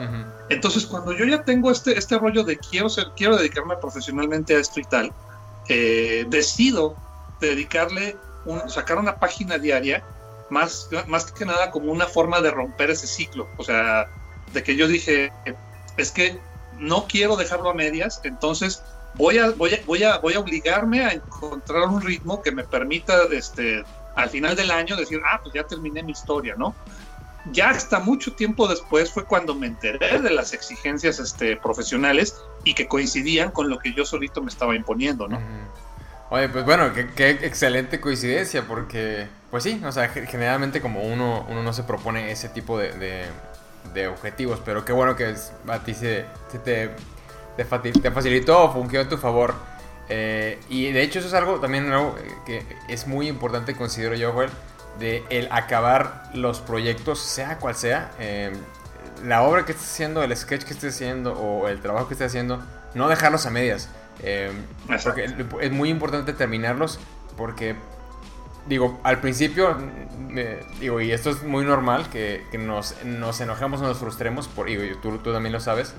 [0.49, 4.59] Entonces cuando yo ya tengo este, este rollo de quiero, ser, quiero dedicarme profesionalmente a
[4.59, 5.13] esto y tal,
[5.69, 6.97] eh, decido
[7.41, 10.03] dedicarle, un, sacar una página diaria,
[10.51, 14.09] más, más que nada como una forma de romper ese ciclo, o sea,
[14.53, 15.33] de que yo dije,
[15.97, 16.41] es que
[16.77, 18.83] no quiero dejarlo a medias, entonces
[19.15, 22.65] voy a, voy a, voy a, voy a obligarme a encontrar un ritmo que me
[22.65, 23.85] permita, este,
[24.17, 26.75] al final del año decir, ah, pues ya terminé mi historia, ¿no?
[27.51, 32.75] Ya hasta mucho tiempo después fue cuando me enteré de las exigencias este, profesionales y
[32.75, 35.41] que coincidían con lo que yo solito me estaba imponiendo, ¿no?
[36.31, 41.63] Oye, pues bueno, qué, excelente coincidencia, porque, pues sí, o sea, generalmente como uno, uno
[41.63, 43.29] no se propone ese tipo de,
[43.93, 45.35] de, objetivos, pero qué bueno que
[45.69, 46.91] a ti se, se te
[47.57, 49.55] te, te facilitó o fungió a tu favor.
[50.09, 51.91] Eh, y de hecho eso es algo también
[52.45, 54.51] que es muy importante, considero yo, Joel,
[54.99, 58.53] de el acabar los proyectos, sea cual sea, eh,
[59.25, 62.29] la obra que estés haciendo, el sketch que estés haciendo o el trabajo que estés
[62.29, 62.63] haciendo,
[62.95, 63.89] no dejarlos a medias.
[64.23, 64.53] Eh,
[65.61, 66.99] es muy importante terminarlos
[67.37, 67.77] porque,
[68.67, 69.77] digo, al principio,
[70.81, 75.19] digo, y esto es muy normal, que, nos, nos enojemos nos frustremos, por, digo, tú,
[75.19, 75.95] tú también lo sabes,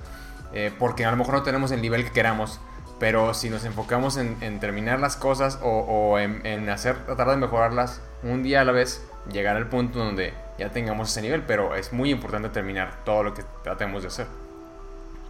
[0.80, 2.60] porque a lo mejor no tenemos el nivel que queramos.
[3.00, 8.44] Pero si nos enfocamos en, terminar las cosas o, en, hacer, tratar de mejorarlas un
[8.44, 11.44] día a la vez, llegar al punto donde ya tengamos ese nivel.
[11.44, 14.28] Pero es muy importante terminar todo lo que tratemos de hacer.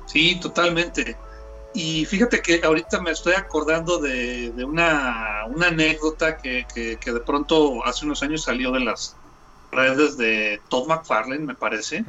[0.05, 1.17] Sí, totalmente.
[1.73, 8.21] Y fíjate que ahorita me estoy acordando de, una, anécdota que, de pronto hace unos
[8.21, 9.15] años salió de las
[9.71, 12.05] redes de Todd McFarlane, me parece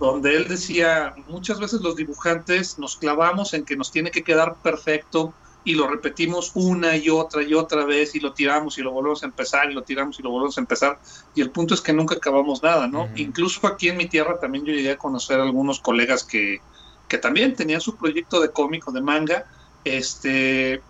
[0.00, 4.56] donde él decía, muchas veces los dibujantes nos clavamos en que nos tiene que quedar
[4.62, 8.92] perfecto y lo repetimos una y otra y otra vez y lo tiramos y lo
[8.92, 10.98] volvemos a empezar y lo tiramos y lo volvemos a empezar
[11.34, 13.10] y el punto es que nunca acabamos nada, ¿no?
[13.16, 16.62] Incluso aquí en mi tierra también yo llegué a conocer a algunos colegas que,
[17.06, 19.44] que también tenían su proyecto de cómic o de manga,
[19.84, 20.80] este,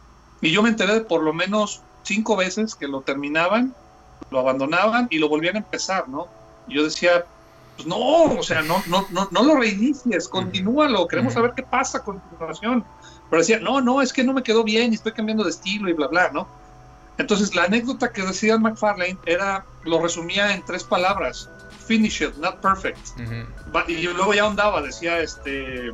[0.40, 3.74] y yo me enteré de por lo menos cinco veces que lo terminaban,
[4.30, 6.28] lo abandonaban y lo volvían a empezar, ¿no?
[6.68, 7.24] Yo decía,
[7.80, 11.98] pues no, o sea, no, no, no, no lo reinicies, continúalo, queremos saber qué pasa
[11.98, 12.84] a continuación.
[13.30, 15.88] Pero decía, no, no, es que no me quedó bien y estoy cambiando de estilo
[15.88, 16.46] y bla, bla, ¿no?
[17.16, 21.48] Entonces la anécdota que decía McFarlane era, lo resumía en tres palabras,
[21.86, 22.98] finish it, not perfect.
[23.88, 25.90] Y luego ya andaba, decía, este,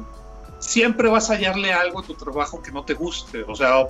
[0.58, 3.86] siempre vas a hallarle algo a tu trabajo que no te guste, o sea,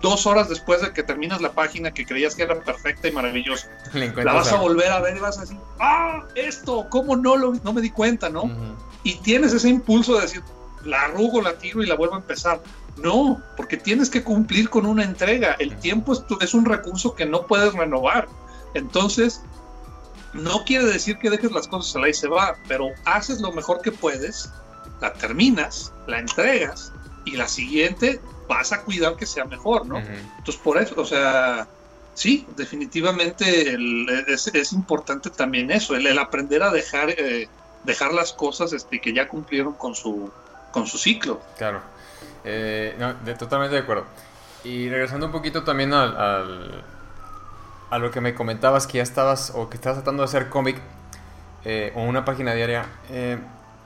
[0.00, 3.68] dos horas después de que terminas la página que creías que era perfecta y maravillosa,
[3.94, 7.54] la vas a volver a ver y vas a decir, ah, esto, ¿cómo no, lo,
[7.62, 8.50] no me di cuenta, no?
[9.02, 10.42] Y tienes ese impulso de decir,
[10.84, 12.60] la arrugo, la tiro y la vuelvo a empezar.
[12.96, 15.56] No, porque tienes que cumplir con una entrega.
[15.58, 18.28] El tiempo es, es un recurso que no puedes renovar.
[18.74, 19.42] Entonces,
[20.32, 23.80] no quiere decir que dejes las cosas al ahí se va, pero haces lo mejor
[23.80, 24.50] que puedes,
[25.00, 26.92] la terminas, la entregas
[27.24, 29.98] y la siguiente vas a cuidar que sea mejor, ¿no?
[29.98, 31.68] Entonces, por eso, o sea,
[32.14, 33.76] sí, definitivamente
[34.26, 37.48] es, importante también eso, el, aprender a dejar, eh,
[37.84, 40.32] dejar las cosas este, que ya cumplieron con su,
[40.72, 41.40] con su ciclo.
[41.56, 41.80] Claro,
[42.44, 42.96] eh,
[43.38, 44.06] totalmente de acuerdo.
[44.64, 46.84] Y regresando un poquito también al,
[47.88, 50.76] a lo que me comentabas que ya estabas o que estabas tratando de hacer cómic
[51.64, 52.84] eh, o una página diaria.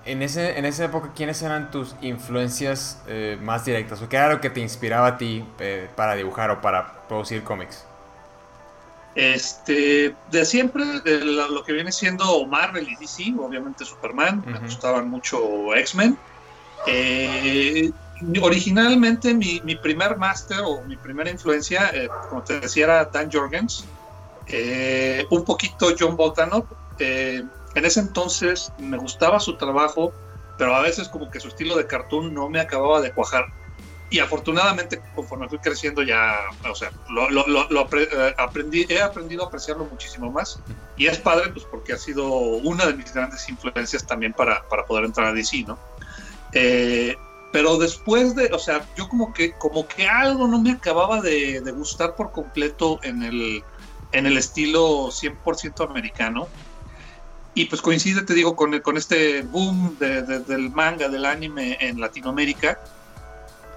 [0.05, 4.03] Eh, en, ese, en esa época, ¿quiénes eran tus influencias eh, más directas?
[4.03, 7.43] ¿O qué era lo que te inspiraba a ti eh, para dibujar o para producir
[7.43, 7.85] cómics?
[9.15, 15.73] Este, de siempre, lo que viene siendo Marvel y DC, obviamente Superman, me gustaban mucho
[15.75, 16.19] X-Men.
[16.89, 17.93] Eh,
[18.43, 21.93] originalmente mi, mi primer máster o mi primera influencia,
[22.29, 23.85] como te decía, era Dan Jorgens,
[25.31, 26.67] un poquito John Bogdanov,
[27.75, 30.13] en ese entonces me gustaba su trabajo,
[30.57, 33.47] pero a veces como que su estilo de cartoon no me acababa de cuajar.
[34.11, 36.39] Y afortunadamente, conforme fui creciendo, ya,
[36.71, 37.27] o sea, lo,
[37.99, 40.61] eh, aprendí, he aprendido a apreciarlo muchísimo más.
[40.97, 44.87] Y es padre, pues, porque ha sido una de mis grandes influencias también para, para
[44.87, 45.79] poder entrar a DC, ¿no?
[46.53, 47.17] Eh,
[47.51, 51.61] pero después de, o sea, yo como que, como que algo no me acababa de,
[51.61, 53.65] de gustar por completo en el,
[54.13, 56.49] en el estilo 100% americano.
[57.55, 62.81] Y pues coincide, te digo, con, con este boom del manga, del anime en Latinoamérica.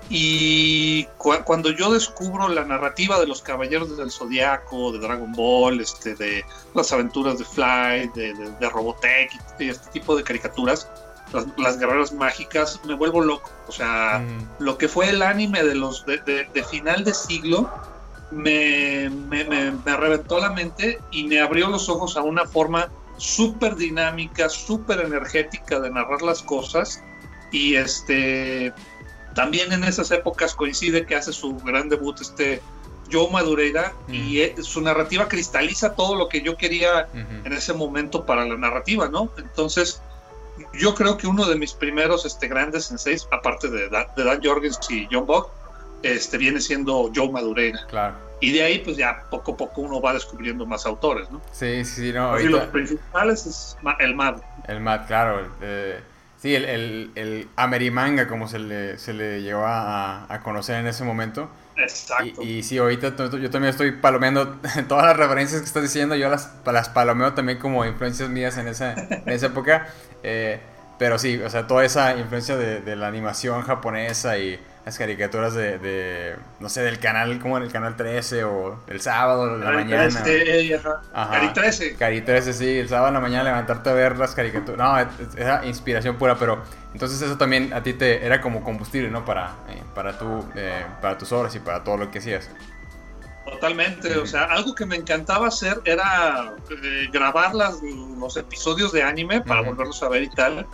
[0.10, 6.16] Y cuando yo descubro la narrativa de los Caballeros del Zodiaco, de Dragon Ball, este,
[6.16, 10.90] de las aventuras de Fly, de, Robotech y, este tipo de caricaturas,
[11.58, 13.52] las, guerreras mágicas, me vuelvo loco.
[13.68, 14.64] O sea, mm.
[14.64, 17.70] lo que fue el anime de los de, final de siglo
[18.32, 23.76] me, me, me reventó la mente y me abrió los ojos a una forma súper
[23.76, 27.04] dinámica, súper energética de narrar las cosas.
[27.52, 28.74] Y este
[29.36, 32.62] también en esas épocas coincide que hace su gran debut este
[33.12, 38.26] Joe Madureira y e, su narrativa cristaliza todo lo que yo quería en ese momento
[38.26, 39.30] para la narrativa, ¿no?
[39.38, 40.02] Entonces,
[40.74, 44.80] yo creo que uno de mis primeros este, grandes senseis, aparte de, de Dan Jorgens
[44.90, 45.50] y John Bog,
[46.04, 47.86] este, viene siendo Joe Madureira.
[47.88, 48.27] Claro.
[48.40, 51.42] Y de ahí, pues ya poco a poco uno va descubriendo más autores, ¿no?
[51.52, 52.30] Sí, sí, no.
[52.30, 52.50] Ahorita...
[52.50, 54.42] Y los principales es el MAD.
[54.68, 55.48] El MAD, claro.
[55.62, 56.00] Eh,
[56.38, 60.88] sí, el, el, el, Amerimanga, como se le, se le llegó a, a conocer en
[60.88, 61.50] ese momento.
[61.78, 62.42] Exacto.
[62.42, 66.54] Y, sí, ahorita yo también estoy palomeando todas las referencias que estás diciendo, yo las,
[66.66, 69.88] las palomeo también como influencias mías en esa, en esa época.
[70.24, 70.60] Eh,
[70.98, 76.36] Pero sí, o sea, toda esa influencia de, la animación japonesa y las caricaturas de,
[76.60, 80.24] no sé, del canal, como en el canal 13 o el sábado en la mañana.
[80.24, 80.82] 13,
[81.14, 81.32] ajá.
[81.32, 81.96] Cari 13.
[81.98, 84.78] Cari 13, sí, el sábado en la mañana levantarte a ver las caricaturas.
[84.78, 84.98] No,
[85.40, 89.24] esa inspiración pura, pero entonces eso también a ti te era como combustible, ¿no?
[89.24, 92.50] Para, eh, para, tu, eh, para tus obras y para todo lo que hacías.
[93.46, 99.04] Totalmente, o sea, algo que me encantaba hacer era eh, grabar las, los episodios de
[99.04, 100.68] anime para volverlos a ver y tal,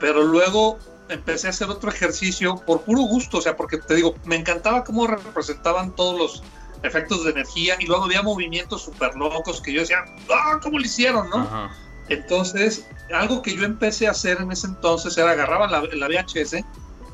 [0.00, 4.14] pero luego empecé a hacer otro ejercicio por puro gusto, o sea, porque te digo,
[4.24, 6.42] me encantaba cómo representaban todos los
[6.82, 9.98] efectos de energía y luego había movimientos súper locos que yo decía,
[10.32, 11.70] ¡ah, cómo lo hicieron, no?
[12.08, 16.56] Entonces, algo que yo empecé a hacer en ese entonces era agarraba la, la VHS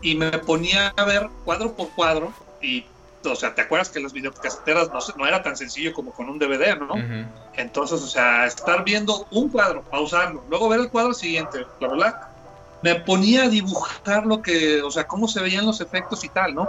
[0.03, 2.87] y me ponía a ver cuadro por cuadro y
[3.25, 6.39] o sea, ¿te acuerdas que las videocaseteras no, no era tan sencillo como con un
[6.39, 6.95] DVD, ¿no?
[7.55, 12.31] Entonces, o sea, estar viendo un cuadro, pausarlo, luego ver el cuadro siguiente, bla, bla,
[12.83, 16.55] me ponía a dibujar lo que, o sea, cómo se veían los efectos y tal,
[16.55, 16.69] ¿no?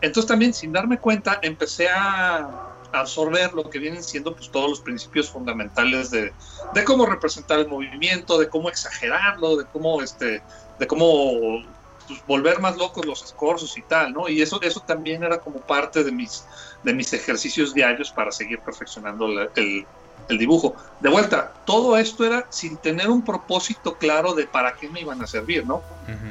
[0.00, 4.80] Entonces también, sin darme cuenta, empecé a absorber lo que vienen siendo pues todos los
[4.80, 6.32] principios fundamentales de,
[6.72, 10.42] de cómo representar el movimiento, de cómo exagerarlo, de cómo este,
[10.78, 11.62] de cómo
[12.06, 14.28] pues, volver más locos los escorzos y tal, ¿no?
[14.28, 16.44] Y eso, eso también era como parte de mis,
[16.82, 19.86] de mis ejercicios diarios para seguir perfeccionando el,
[20.28, 20.74] dibujo.
[21.00, 25.22] De vuelta, todo esto era sin tener un propósito claro de para qué me iban
[25.22, 25.82] a servir, ¿no?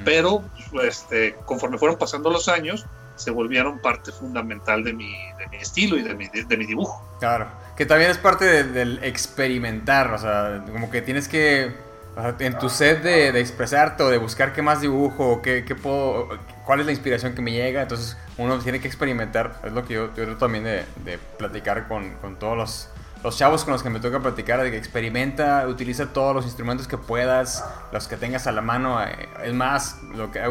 [0.03, 0.43] Pero
[0.83, 5.97] este, conforme fueron pasando los años, se volvieron parte fundamental de mi, de mi estilo
[5.97, 7.01] y de mi, de, mi dibujo.
[7.19, 11.85] Claro, que también es parte del experimentar, o sea, como que tienes que
[12.39, 16.29] en tu sed de, expresarte o de buscar qué más dibujo, qué, puedo,
[16.65, 19.95] cuál es la inspiración que me llega, entonces uno tiene que experimentar, es lo que
[19.95, 22.89] yo, trato también de, platicar con, todos los,
[23.25, 26.87] los, chavos con los que me toca platicar, de que experimenta, utiliza todos los instrumentos
[26.87, 30.41] que puedas, los que tengas a la mano, eh, es más, lo que,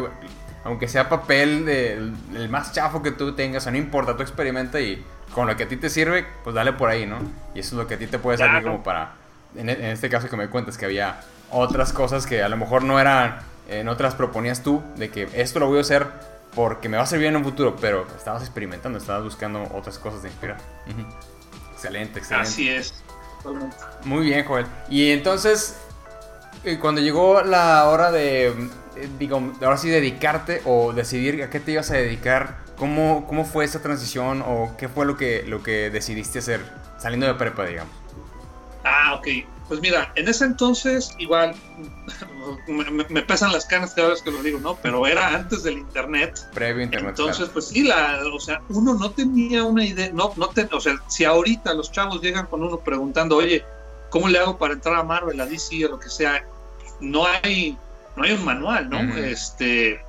[0.63, 5.03] aunque sea papel, de, el más chafo que tú tengas, no importa, tú experimenta y
[5.33, 7.17] con lo que a ti te sirve, pues dale por ahí, ¿no?
[7.53, 9.13] Y eso es lo que a ti te puede servir como para,
[9.55, 12.83] en, en este caso que me cuentas que había otras cosas que a lo mejor
[12.83, 16.07] no eran, en otras proponías tú, de que esto lo voy a hacer
[16.55, 20.23] porque me va a servir en un futuro, pero estabas experimentando, estabas buscando otras cosas
[20.23, 20.57] de inspirar.
[21.75, 22.49] Excelente, excelente.
[22.49, 23.03] Así es.
[24.05, 24.65] Muy bien, Joel.
[24.89, 25.77] Y entonces,
[26.63, 31.59] eh, cuando llegó la hora de, eh, digo, ahora sí dedicarte o decidir a qué
[31.59, 35.61] te ibas a dedicar, ¿cómo, cómo fue esa transición o qué fue lo que, lo
[35.61, 36.61] que decidiste hacer
[36.97, 37.93] saliendo de prepa, digamos?
[38.83, 39.27] Ah, ok.
[39.67, 41.55] Pues mira, en ese entonces igual
[43.09, 44.75] me, pesan las canas cada vez que lo digo, ¿no?
[44.75, 46.47] Pero era antes del internet.
[46.53, 47.15] Previo internet.
[47.17, 50.79] Entonces, pues sí, la, o sea, uno no tenía una idea, no, no te, o
[50.79, 53.65] sea, si ahorita los chavos llegan con uno preguntando, oye,
[54.09, 56.45] ¿cómo le hago para entrar a Marvel, a DC o lo que sea?
[56.99, 57.77] No hay,
[58.15, 58.99] no hay un manual, ¿no?
[59.17, 59.99] Este,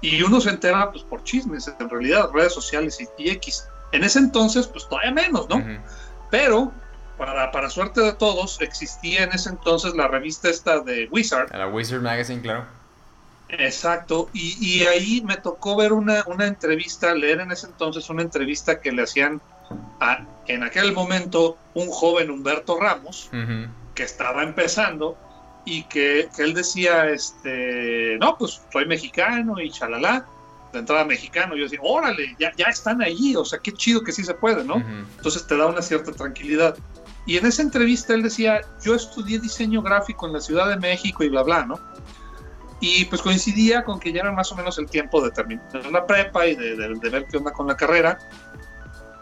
[0.00, 3.66] y uno se entera pues por chismes, en realidad, redes sociales y, X.
[3.90, 5.62] En ese entonces, pues todavía menos, ¿no?
[6.30, 6.72] Pero
[7.16, 11.52] para, para suerte de todos, existía en ese entonces la revista esta de Wizard.
[11.52, 12.64] La Wizard Magazine, claro.
[13.48, 18.22] Exacto, y, y ahí me tocó ver una, una, entrevista, leer en ese entonces una
[18.22, 19.40] entrevista que le hacían
[20.00, 23.30] a, en aquel momento, un joven Humberto Ramos,
[23.94, 25.16] que estaba empezando,
[25.64, 30.26] y que, que, él decía, este, no, pues soy mexicano y chalala,
[30.72, 34.12] de entrada mexicano, yo decía, órale, ya, ya están allí, o sea, qué chido que
[34.12, 34.76] sí se puede, ¿no?
[35.16, 36.76] Entonces te da una cierta tranquilidad.
[37.26, 41.24] Y en esa entrevista él decía, yo estudié diseño gráfico en la Ciudad de México
[41.24, 41.78] y bla, bla, ¿no?
[42.80, 46.06] Y pues coincidía con que ya era más o menos el tiempo de terminar la
[46.06, 46.76] prepa y de,
[47.10, 48.18] ver qué onda con la carrera.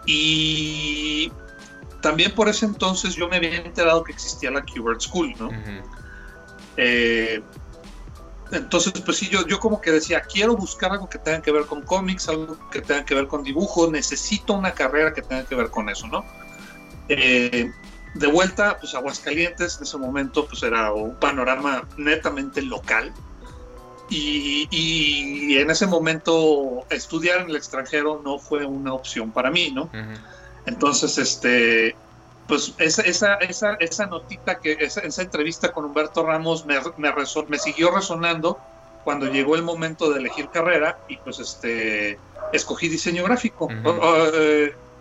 [0.04, 1.32] Y
[2.02, 5.50] también por ese entonces yo me había enterado que existía la Qbert School, ¿no?
[6.76, 7.42] Eh,
[8.50, 11.64] entonces, pues sí, yo, yo como que decía, quiero buscar algo que tenga que ver
[11.64, 15.54] con cómics, algo que tenga que ver con dibujo, necesito una carrera que tenga que
[15.54, 16.24] ver con eso, ¿no?
[17.08, 17.70] Eh,
[18.14, 23.12] de vuelta, pues Aguascalientes en ese momento pues era un panorama netamente local.
[24.10, 29.90] Y, en ese momento estudiar en el extranjero no fue una opción para mí, ¿no?
[30.66, 31.96] Entonces, este,
[32.46, 37.12] pues esa, esa, esa, esa notita, que esa, esa, entrevista con Humberto Ramos me, me,
[37.48, 38.58] me, siguió resonando
[39.04, 42.18] cuando llegó el momento de elegir carrera y pues este,
[42.52, 43.68] escogí diseño gráfico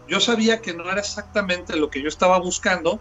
[0.08, 3.00] yo sabía que no era exactamente lo que yo estaba buscando,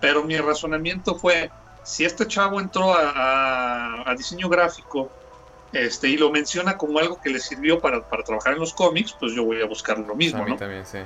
[0.00, 1.50] pero mi razonamiento fue,
[1.84, 5.10] si este chavo entró a, diseño gráfico
[5.72, 9.32] este, y lo menciona como algo que le sirvió para, trabajar en los cómics, pues
[9.32, 10.98] yo voy a buscar lo mismo, a mí también, sí.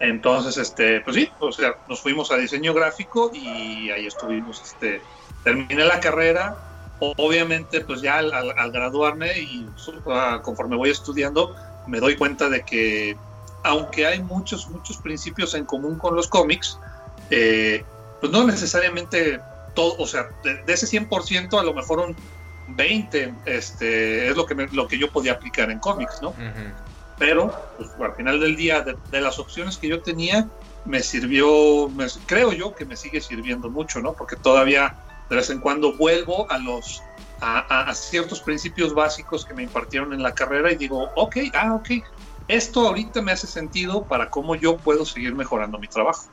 [0.00, 5.02] Entonces, este, pues sí, o sea, nos fuimos a diseño gráfico y ahí estuvimos, este,
[5.42, 6.56] terminé la carrera
[7.00, 9.68] obviamente pues ya al, graduarme y
[10.06, 11.54] ah, conforme voy estudiando
[11.86, 13.16] me doy cuenta de que
[13.62, 16.78] aunque hay muchos, muchos principios en común con los cómics,
[17.30, 17.84] eh,
[18.20, 19.40] pues no necesariamente
[19.74, 22.16] todo, o sea, de, ese 100% a lo mejor un
[22.68, 26.34] 20 este, es lo que, lo que yo podía aplicar en cómics, ¿no?
[27.18, 30.48] Pero pues, al final del día, de, las opciones que yo tenía,
[30.84, 31.90] me sirvió,
[32.26, 34.12] creo yo que me sigue sirviendo mucho, ¿no?
[34.14, 34.96] Porque todavía
[35.28, 37.02] de vez en cuando vuelvo a los
[37.40, 42.04] a, ciertos principios básicos que me impartieron en la carrera y digo, ok, ah, ok,
[42.48, 46.24] esto ahorita me hace sentido para cómo yo puedo seguir mejorando mi trabajo.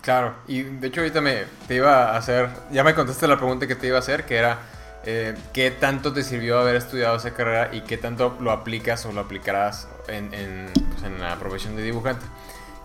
[0.00, 3.66] claro, y de hecho ahorita me te iba a hacer, ya me contestaste la pregunta
[3.66, 4.60] que te iba a hacer, que era,
[5.04, 9.12] eh, ¿qué tanto te sirvió haber estudiado esa carrera y qué tanto lo aplicas o
[9.12, 12.24] lo aplicarás en, en, pues, la profesión de dibujante?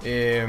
[0.03, 0.47] Eh,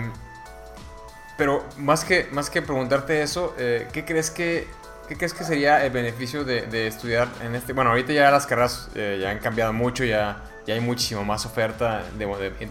[1.36, 4.66] pero más que, más que preguntarte eso, eh, ¿qué crees que
[5.08, 7.74] ¿Qué crees que sería el beneficio de, estudiar en este?
[7.74, 12.02] Bueno, ahorita ya las carreras ya han cambiado mucho, ya, ya hay muchísimo más oferta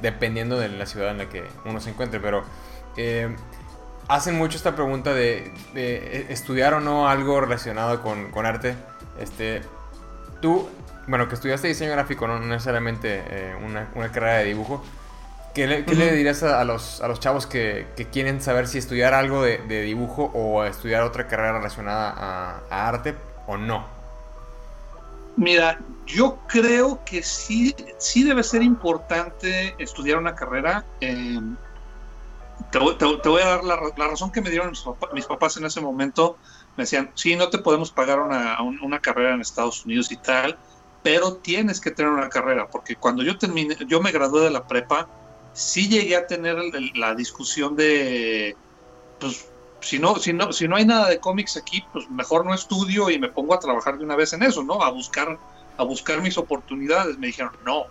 [0.02, 2.44] dependiendo de la ciudad en la que uno se encuentre, pero
[2.98, 3.36] eh,
[4.08, 8.76] hacen mucho esta pregunta de, eh, estudiar o no algo relacionado con, con, arte.
[9.20, 9.62] Este,
[10.42, 10.70] tú,
[11.08, 13.24] bueno, que estudiaste diseño gráfico, no necesariamente
[13.64, 14.84] una, una carrera de dibujo.
[15.54, 19.58] ¿Qué le, dirías a, los, a los chavos que, quieren saber si estudiar algo de,
[19.82, 23.16] dibujo o estudiar otra carrera relacionada a, arte
[23.48, 23.86] o no?
[25.36, 25.80] Mira,
[26.14, 30.86] yo creo que sí, sí debe ser importante estudiar una carrera.
[31.00, 31.56] Em,
[32.72, 34.72] te, voy a dar la, razón que me dieron
[35.14, 36.38] mis papás, en ese momento.
[36.78, 40.58] Me decían, sí, no te podemos pagar una, una carrera en Estados Unidos y tal,
[41.04, 44.68] pero tienes que tener una carrera, porque cuando yo terminé, yo me gradué de la
[44.68, 45.10] prepa,
[45.54, 46.58] sí llegué a tener
[46.96, 48.56] la discusión de,
[49.20, 52.54] pues, si no, si no, si no hay nada de cómics aquí, pues mejor no
[52.54, 54.82] estudio y me pongo a trabajar de una vez en eso, ¿no?
[54.82, 55.40] A buscar,
[55.82, 57.18] a buscar mis oportunidades.
[57.18, 57.86] Me dijeron, no,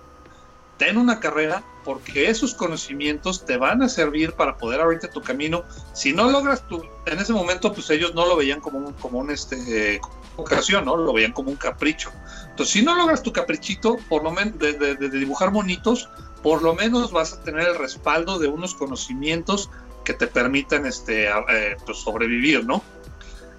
[0.78, 5.64] ten una carrera porque esos conocimientos te van a servir para poder abrirte tu camino.
[5.92, 9.18] Si no logras tu, en ese momento, pues ellos no lo veían como un, como
[9.18, 10.00] un este,
[10.36, 10.96] ocasión, ¿no?
[10.96, 12.10] Lo veían como un capricho.
[12.48, 16.08] Entonces, si no logras tu caprichito, por lo menos de, dibujar monitos,
[16.42, 19.70] por lo menos vas a tener el respaldo de unos conocimientos
[20.04, 22.82] que te permitan este, eh, pues, sobrevivir, ¿no?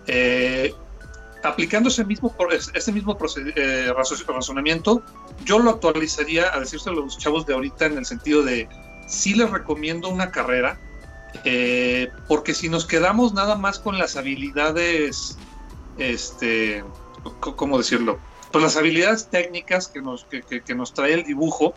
[0.08, 0.74] Eh,
[1.44, 2.34] aplicando ese mismo,
[2.74, 3.18] ese mismo
[3.56, 3.94] eh,
[4.28, 5.02] razonamiento,
[5.46, 8.68] yo lo actualizaría a decirse a los chavos de ahorita en el sentido de
[9.08, 10.80] sí les recomiendo una carrera,
[12.28, 15.38] porque si nos quedamos nada más con las habilidades,
[15.98, 16.84] este,
[17.40, 18.20] ¿cómo decirlo?
[18.52, 21.74] Pues las habilidades técnicas que nos, que nos trae el dibujo,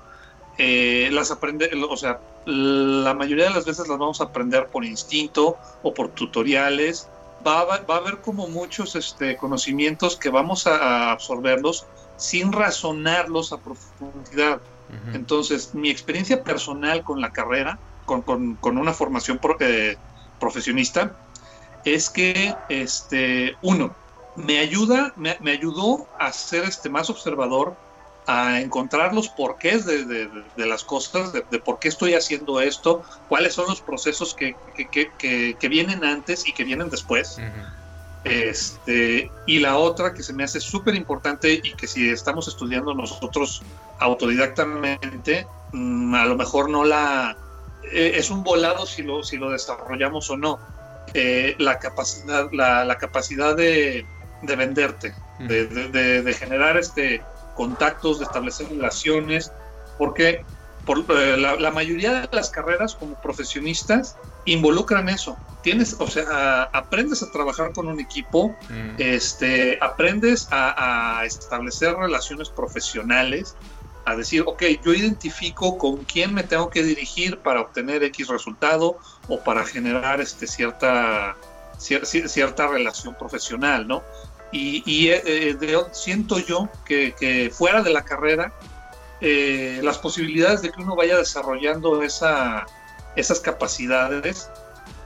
[0.56, 4.84] eh, las aprende, o sea, la mayoría de las veces las vamos a aprender por
[4.84, 7.08] instinto o por tutoriales.
[7.46, 13.52] Va a, va a haber como muchos este, conocimientos que vamos a, absorberlos sin razonarlos
[13.52, 14.60] a profundidad.
[15.12, 19.96] Entonces, mi experiencia personal con la carrera, con, con, una formación eh,
[20.38, 21.16] profesionista,
[21.84, 23.94] es que, este, uno,
[24.36, 27.76] me ayuda, me, me, ayudó a ser este, más observador
[28.26, 33.54] a encontrar los porqués de, de, las cosas, de, por qué estoy haciendo esto, cuáles
[33.54, 37.38] son los procesos que, que, vienen antes y que vienen después.
[38.24, 42.94] este, y la otra que se me hace súper importante y que si estamos estudiando
[42.94, 43.62] nosotros
[43.98, 47.36] autodidactamente, mm, a lo mejor no la...
[47.92, 50.58] Eh, es un volado si lo, si lo desarrollamos o no.
[51.12, 54.06] Eh, la capacidad, la, la capacidad de,
[54.42, 57.20] venderte, de, generar este
[57.54, 59.52] contactos, de establecer relaciones,
[59.98, 60.44] porque
[60.84, 65.36] por, eh, la, mayoría de las carreras como profesionistas involucran eso.
[65.62, 68.96] Tienes, o sea, aprendes a trabajar con un equipo, mm.
[68.98, 73.56] este, aprendes a, establecer relaciones profesionales,
[74.04, 78.98] a decir, ok, yo identifico con quién me tengo que dirigir para obtener X resultado
[79.28, 81.36] o para generar este, cierta,
[81.78, 84.02] cierta relación profesional, ¿no?
[84.56, 88.52] Y, eh, eh, siento yo que, fuera de la carrera,
[89.20, 92.64] eh, las posibilidades de que uno vaya desarrollando esa,
[93.16, 94.48] esas capacidades,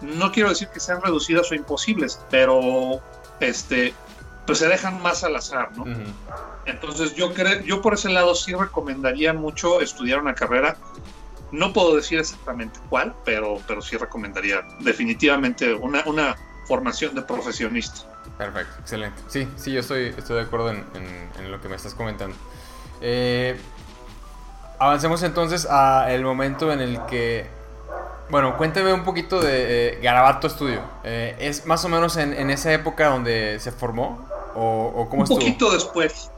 [0.02, 3.00] no quiero decir que sean reducidas o imposibles, pero
[3.40, 3.94] este,
[4.46, 5.86] pues se dejan más al azar, ¿no?
[6.66, 10.76] Entonces yo creo, yo por ese lado sí recomendaría mucho estudiar una carrera.
[11.52, 18.17] No puedo decir exactamente cuál, pero, pero sí recomendaría definitivamente una, una formación de profesionista.
[18.38, 19.20] Perfecto, excelente.
[19.26, 22.36] Sí, sí, yo estoy, estoy de acuerdo en, lo que me estás comentando.
[23.00, 23.60] Eh,
[24.78, 27.46] avancemos entonces a el momento en el que...
[28.30, 30.82] Bueno, cuénteme un poquito de eh, Garabato Studio.
[31.02, 34.28] Eh, ¿Es más o menos en, esa época donde se formó?
[34.54, 36.30] ¿O, cómo Un poquito después.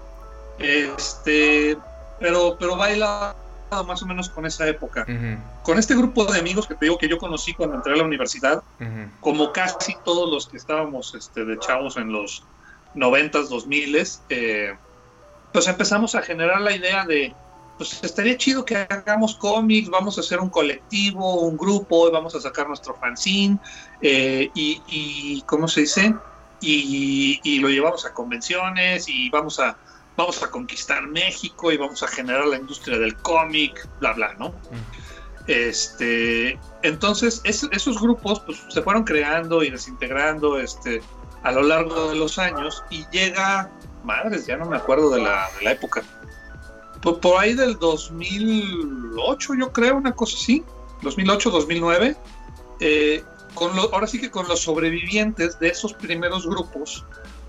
[0.59, 1.77] Este,
[2.19, 3.35] pero, pero baila
[3.87, 5.07] más o menos con esa época.
[5.63, 8.05] Con este grupo de amigos que te digo que yo conocí cuando entré a la
[8.05, 8.63] universidad,
[9.21, 12.45] como casi todos los que estábamos este, de chavos en los
[12.95, 14.75] noventas, dos miles, eh,
[15.53, 17.35] pues empezamos a generar la idea de,
[17.77, 22.41] pues estaría chido que hagamos cómics, vamos a hacer un colectivo, un grupo, vamos a
[22.41, 23.59] sacar nuestro fanzine,
[24.03, 26.15] eh, y, y, ¿cómo se dice?
[26.61, 29.77] Y, y, lo llevamos a convenciones y vamos a
[30.21, 34.55] vamos a conquistar México y vamos a generar la industria del cómic, bla, bla, ¿no?
[35.47, 41.01] Este, entonces, esos grupos pues, se fueron creando y desintegrando este,
[41.43, 43.71] a lo largo de los años y llega,
[44.05, 46.03] madres, ya no me acuerdo de la, de la época,
[47.01, 50.63] por, por, ahí del 2008, yo creo, una cosa así,
[51.01, 52.17] 2008, 2009,
[52.81, 57.07] eh, con ahora sí que con los sobrevivientes de esos primeros grupos,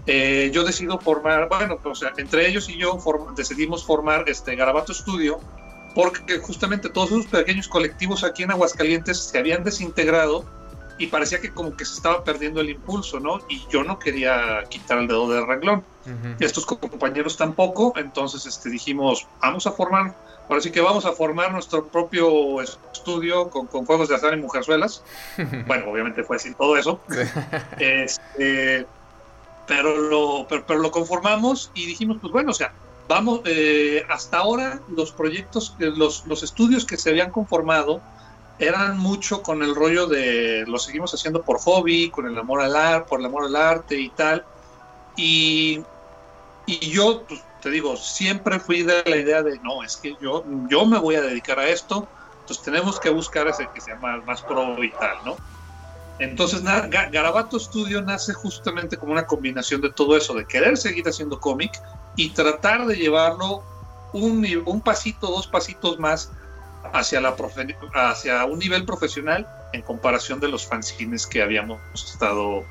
[0.08, 2.98] eh, yo decido formar, bueno, o sea, entre ellos y yo
[3.36, 5.40] decidimos formar este Garabato Studio,
[5.94, 10.46] porque justamente todos esos pequeños colectivos aquí en Aguascalientes se habían desintegrado
[10.98, 13.40] y parecía que como que se estaba perdiendo el impulso, ¿no?
[13.50, 15.84] Y yo no quería quitar el dedo del renglón.
[16.40, 20.16] Estos compañeros tampoco, entonces este, dijimos, vamos a formar,
[20.48, 24.42] ahora sí que vamos a formar nuestro propio estudio con, con juegos de azar y
[24.42, 25.04] mujerzuelas.
[25.68, 27.00] bueno, obviamente fue así todo eso.
[27.80, 28.86] este,
[29.72, 32.74] pero lo, pero, lo conformamos y dijimos, pues bueno, o sea,
[33.08, 38.02] vamos, eh, hasta ahora los proyectos, los, los estudios que se habían conformado
[38.60, 42.76] eran mucho con el rollo de lo seguimos haciendo por hobby, con el amor al
[42.76, 44.44] arte, por el amor al arte y tal.
[45.16, 45.82] Y,
[46.66, 50.44] y yo, pues, te digo, siempre fui de la idea de, no, es que yo,
[50.68, 52.10] yo me voy a dedicar a esto,
[52.42, 55.38] entonces tenemos que buscar ese que sea más, más pro y tal, ¿no?
[56.22, 61.40] Entonces, Garabato Studio nace justamente como una combinación de todo eso, de querer seguir haciendo
[61.40, 61.72] cómic
[62.16, 63.64] y tratar de llevarlo
[64.14, 66.32] un, un pasito, dos pasitos más
[66.94, 67.36] hacia, la
[67.94, 72.66] hacia un nivel profesional en comparación de los fanzines que habíamos estado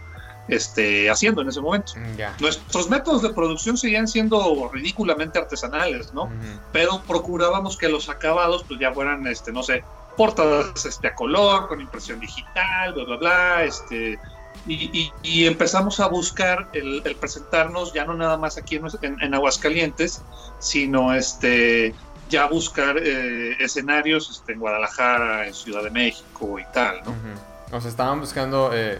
[0.48, 1.92] este, haciendo en ese momento.
[1.96, 6.30] Mm, Nuestros métodos de producción seguían siendo ridículamente artesanales, ¿no?
[6.72, 9.84] Pero procurábamos que los acabados pues ya fueran, este, no sé,
[10.16, 14.18] portadas este, a color, con impresión digital, bla, bla, bla, este,
[14.66, 20.22] y, empezamos a buscar el, presentarnos ya no nada más aquí en, Aguascalientes,
[20.58, 21.94] sino este,
[22.28, 27.80] ya buscar eh, escenarios este, en Guadalajara, en Ciudad de México y tal, ¿no?
[27.80, 28.98] Sea, estaban buscando, eh,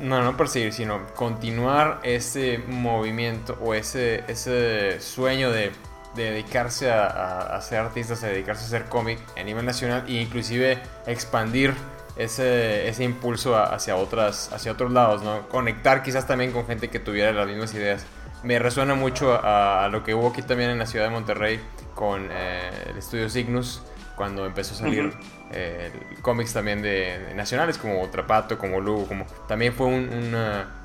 [0.00, 5.72] no, no perseguir, sino continuar ese movimiento o ese, ese sueño de
[6.14, 11.74] dedicarse a, ser artistas, a dedicarse a hacer cómic a nivel nacional e inclusive expandir
[12.16, 15.48] ese, ese impulso hacia, otras, hacia otros lados, ¿no?
[15.48, 18.04] Conectar quizás también con gente que tuviera las mismas ideas.
[18.42, 21.60] Me resuena mucho a, lo que hubo aquí también en la ciudad de Monterrey
[21.94, 23.82] con eh, el estudio Cygnus,
[24.16, 25.12] cuando empezó a salir
[25.52, 25.90] eh,
[26.20, 30.34] cómics también de, nacionales como Trapato, como Lugo, como también fue un,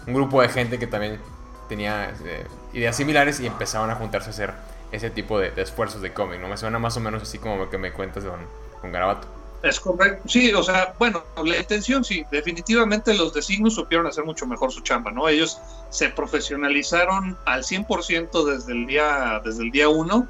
[0.07, 1.19] un grupo de gente que también
[1.67, 4.53] tenía eh, ideas similares y empezaban a juntarse a hacer
[4.91, 6.47] ese tipo de, esfuerzos de cómic, ¿no?
[6.47, 8.39] Me suena más o menos así como lo que me cuentas con,
[8.81, 9.27] con Garabato.
[9.63, 14.23] Es correcto, sí, o sea, bueno, la intención sí, definitivamente los de Signos supieron hacer
[14.23, 15.27] mucho mejor su chamba, ¿no?
[15.27, 15.59] Ellos
[15.89, 20.27] se profesionalizaron al 100% desde el día desde el día uno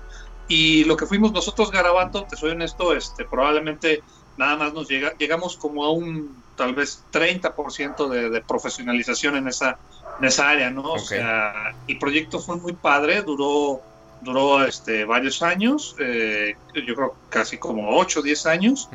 [0.48, 4.02] y lo que fuimos nosotros Garabato, te soy honesto, este probablemente
[4.38, 9.50] nada más nos llega, llegamos como a un tal vez 30% de, de profesionalización en
[9.50, 9.78] esa
[10.20, 10.94] en esa área, ¿no?
[10.94, 13.82] O sea, el proyecto fue muy padre, duró
[14.22, 18.90] duró este, varios años, eh, yo creo casi como 8 o 10 años,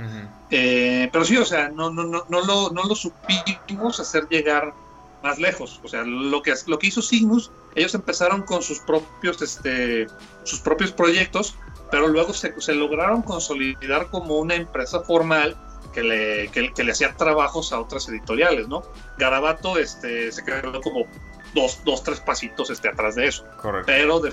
[0.50, 4.74] eh, pero sí, o sea, no, no, no, no, lo, no lo supimos hacer llegar
[5.22, 9.40] más lejos, o sea, lo que, lo que hizo Cygnus, ellos empezaron con sus propios,
[9.40, 10.06] este,
[10.42, 11.54] sus propios proyectos,
[11.90, 15.56] pero luego se, se lograron consolidar como una empresa formal
[15.92, 18.82] que le, que, que le hacía trabajos a otras editoriales, ¿no?
[19.18, 21.06] Garabato este, se quedó como
[21.55, 23.44] dos, dos, tres pasitos este, atrás de eso.
[23.61, 23.86] Correcto.
[23.86, 24.32] Pero de,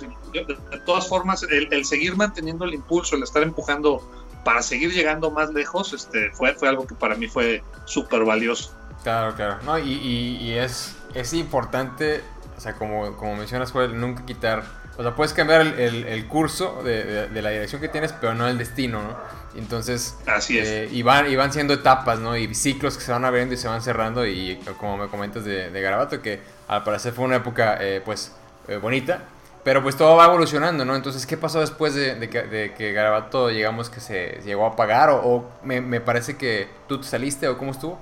[0.86, 4.04] todas formas, el, seguir manteniendo el impulso, el estar empujando
[4.44, 8.74] para seguir llegando más lejos, este, fue, fue algo que para mí fue súper valioso.
[9.04, 9.58] Claro, claro.
[9.64, 12.22] No, y, y, es, es importante,
[12.58, 14.64] o sea, como, como mencionas, fue nunca quitar.
[14.98, 18.48] O sea, puedes cambiar el, el, curso de, de, la dirección que tienes, pero no
[18.48, 19.18] el destino, ¿no?
[19.56, 20.68] Entonces, Así es.
[20.68, 22.38] Eh, y, van, y van siendo etapas, ¿no?
[22.38, 24.26] Y ciclos que se van abriendo y se van cerrando.
[24.26, 28.32] Y como me comentas de, de Garabato, que al parecer fue una época, eh, pues,
[28.68, 29.24] eh, bonita.
[29.64, 30.96] Pero pues todo va evolucionando, ¿no?
[30.96, 35.10] Entonces, ¿qué pasó después de, que, de que, Garabato, digamos, que se llegó a pagar?
[35.10, 38.00] ¿O, me, me, parece que tú te saliste o cómo estuvo?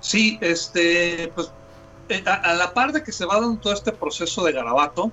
[0.00, 1.50] Sí, este, pues
[2.24, 5.10] a, la par de que se va dando todo este proceso de garabato,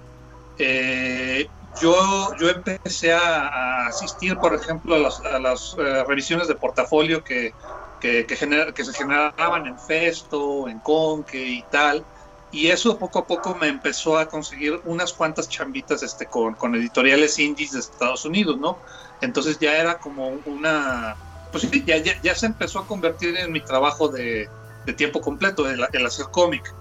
[0.57, 1.47] eh,
[1.82, 7.53] yo, yo empecé a, asistir, por ejemplo, a las, eh, revisiones de portafolio que,
[7.99, 12.03] que, que, se generaban en Festo, en Conque y tal.
[12.51, 16.73] Y eso poco a poco me empezó a conseguir unas cuantas chambitas este, con, con
[16.76, 18.78] editoriales indies de Estados Unidos, ¿no?
[19.21, 21.15] Entonces ya era como una...
[21.51, 24.49] Pues sí, ya, ya, se empezó a convertir en mi trabajo de,
[24.86, 26.73] de tiempo completo, el, el hacer cómic.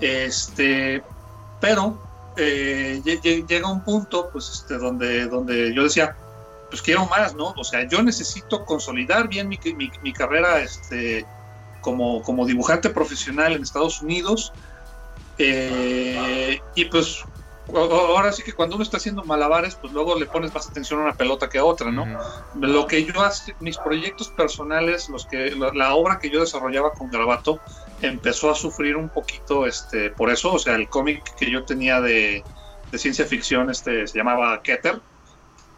[0.00, 1.02] Este,
[1.60, 1.98] pero
[2.36, 3.02] eh,
[3.48, 6.16] llega un punto, pues, este, donde, donde yo decía,
[6.68, 7.54] pues quiero más, ¿no?
[7.56, 9.58] O sea, yo necesito consolidar bien mi,
[10.02, 11.24] mi, carrera, este,
[11.80, 14.52] como, como dibujante profesional en Estados Unidos.
[15.38, 17.24] Eh, y pues
[17.74, 21.04] ahora sí que cuando uno está haciendo malabares, pues luego le pones más atención a
[21.04, 22.06] una pelota que a otra, ¿no?
[22.54, 27.10] Lo que yo hace, mis proyectos personales, los que la, obra que yo desarrollaba con
[27.10, 27.60] Gravato,
[28.02, 32.00] empezó a sufrir un poquito este por eso, o sea, el cómic que yo tenía
[32.00, 32.44] de,
[32.94, 35.00] ciencia ficción este se llamaba Keter.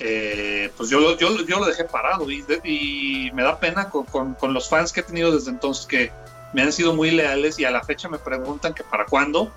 [0.00, 4.04] Eh, pues yo, yo, yo lo dejé parado y, y me da pena con,
[4.34, 6.12] con, los fans que he tenido desde entonces que
[6.52, 9.52] me han sido muy leales y a la fecha me preguntan que para cuándo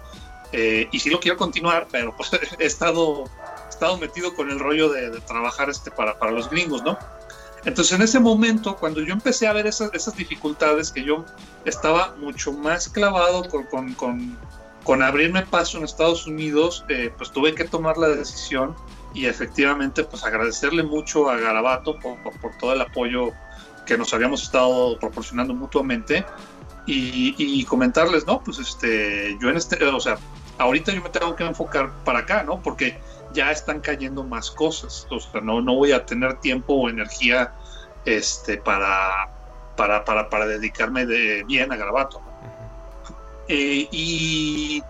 [0.51, 3.25] eh, y sí lo quiero continuar, pero pues he estado,
[3.69, 6.97] estado metido con el rollo de, trabajar este para, para, los gringos, ¿no?
[7.65, 11.25] Entonces en ese momento, cuando yo empecé a ver esas, esas dificultades, que yo
[11.65, 14.37] estaba mucho más clavado con, con, con,
[14.83, 18.75] con abrirme paso en Estados Unidos, eh, pues tuve que tomar la decisión
[19.13, 23.31] y efectivamente pues agradecerle mucho a Garabato por, por, todo el apoyo
[23.85, 26.25] que nos habíamos estado proporcionando mutuamente
[26.87, 30.17] y, y, comentarles, no, pues este, yo en este, o sea,
[30.57, 32.59] ahorita yo me tengo que enfocar para acá, ¿no?
[32.61, 32.99] Porque
[33.33, 37.53] ya están cayendo más cosas, o sea, no, no voy a tener tiempo o energía
[38.05, 39.29] este, para,
[39.75, 42.21] para, para, para dedicarme de bien a Garabato.
[43.47, 44.81] Eh, y,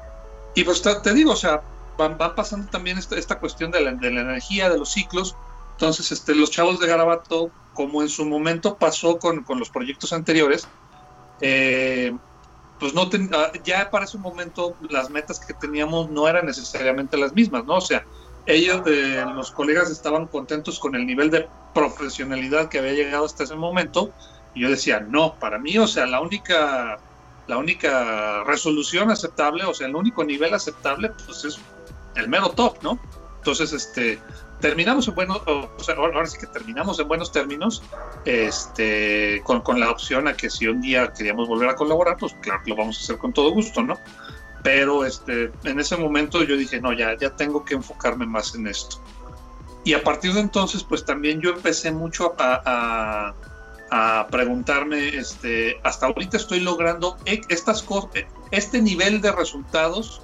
[0.54, 1.62] y pues te, digo, o sea,
[1.98, 5.36] van, pasando también esta, esta cuestión de la, de la, energía, de los ciclos.
[5.72, 10.14] Entonces, este, los chavos de Garabato, como en su momento pasó con, con los proyectos
[10.14, 10.68] anteriores,
[11.40, 12.16] eh,
[12.80, 17.34] pues no ah, ya para ese momento las metas que teníamos no eran necesariamente las
[17.34, 17.76] mismas, ¿no?
[17.76, 18.06] O sea,
[18.46, 23.44] ellos, eh, los colegas estaban contentos con el nivel de profesionalidad que había llegado hasta
[23.44, 24.12] ese momento,
[24.54, 27.00] y yo decía, no, para mí, o sea, la única,
[27.48, 31.60] la única resolución aceptable, o sea, el único nivel aceptable, pues es
[32.16, 33.00] el mero top, ¿no?
[33.38, 34.20] Entonces, este,
[34.60, 37.82] terminamos en buenos, o sea, ahora sí que terminamos en buenos términos,
[38.26, 42.36] este, con, con, la opción a que si un día queríamos volver a colaborar, pues
[42.42, 43.98] claro lo vamos a hacer con todo gusto, ¿no?
[44.64, 48.68] Pero este, en ese momento yo dije, no, ya, ya tengo que enfocarme más en
[48.68, 49.02] esto.
[49.84, 53.34] Y a partir de entonces, pues también yo empecé mucho a,
[53.90, 58.12] a, a preguntarme, este, hasta ahorita estoy logrando e, estas cosas,
[58.52, 60.22] este nivel de resultados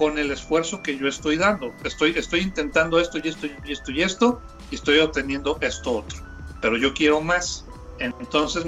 [0.00, 1.74] con el esfuerzo que yo estoy dando.
[1.84, 6.18] Estoy, estoy intentando esto y esto y esto y esto y estoy obteniendo esto otro.
[6.62, 7.66] Pero yo quiero más.
[7.98, 8.64] Entonces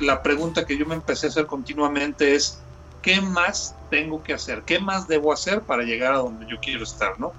[0.00, 2.62] la pregunta que yo me empecé a hacer continuamente es,
[3.02, 4.62] ¿qué más tengo que hacer?
[4.62, 7.18] ¿Qué más debo hacer para llegar a donde yo quiero estar?
[7.18, 7.32] ¿no?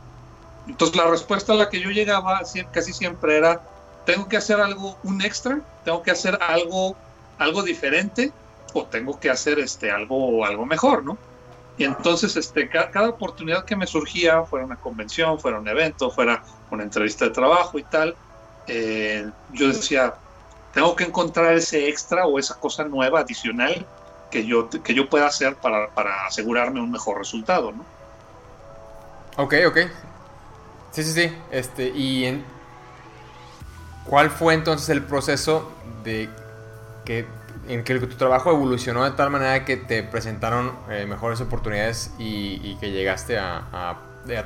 [0.67, 2.41] Entonces la respuesta a la que yo llegaba
[2.71, 3.61] casi siempre era,
[4.05, 6.95] tengo que hacer algo, un extra, tengo que hacer algo,
[7.37, 8.31] algo diferente
[8.73, 11.17] o tengo que hacer este, algo, algo mejor, ¿no?
[11.77, 16.43] Y entonces, este, cada, oportunidad que me surgía, fuera una convención, fuera un evento, fuera
[16.69, 18.15] una entrevista de trabajo y tal,
[18.67, 20.13] eh, yo decía,
[20.73, 23.85] tengo que encontrar ese extra o esa cosa nueva, adicional,
[24.29, 27.85] que yo, que yo pueda hacer para, para asegurarme un mejor resultado, ¿no?
[29.37, 29.77] Ok, ok.
[30.91, 31.37] Sí, sí, sí.
[31.51, 32.59] Este, y en...
[34.05, 35.71] ¿cuál fue entonces el proceso
[36.03, 36.29] de
[37.05, 37.27] que
[37.67, 42.75] en que tu trabajo evolucionó de tal manera que te presentaron eh, mejores oportunidades y,
[42.77, 43.97] que llegaste a,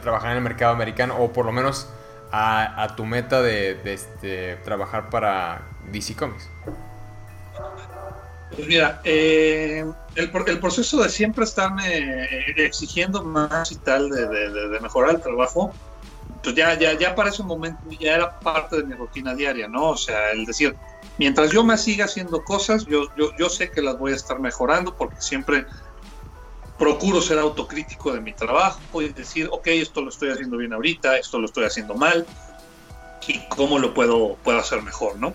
[0.01, 1.89] trabajar en el mercado americano o por lo menos
[2.31, 5.61] a, tu meta de, este, trabajar para
[5.91, 6.49] DC Comics?
[8.55, 9.83] Pues mira, eh,
[10.15, 15.73] el, proceso de siempre estarme eh, exigiendo más y tal, de, de, mejorar el trabajo,
[16.43, 19.91] pues ya, ya, ya para ese momento ya era parte de mi rutina diaria, ¿no?
[19.91, 20.75] O sea, el decir,
[21.17, 24.39] mientras yo me siga haciendo cosas, yo, yo, yo sé que las voy a estar
[24.39, 25.65] mejorando porque siempre
[26.77, 31.17] procuro ser autocrítico de mi trabajo y decir, ok, esto lo estoy haciendo bien ahorita,
[31.17, 32.25] esto lo estoy haciendo mal
[33.27, 35.33] y cómo lo puedo, puedo hacer mejor, ¿no?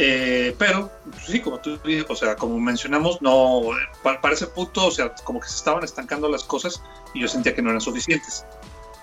[0.00, 1.76] Eh, pero, pues sí, como tú
[2.08, 3.62] o sea, como mencionamos, no,
[4.02, 6.80] para, ese punto, o sea, como que se estaban estancando las cosas
[7.14, 8.44] y yo sentía que no eran suficientes.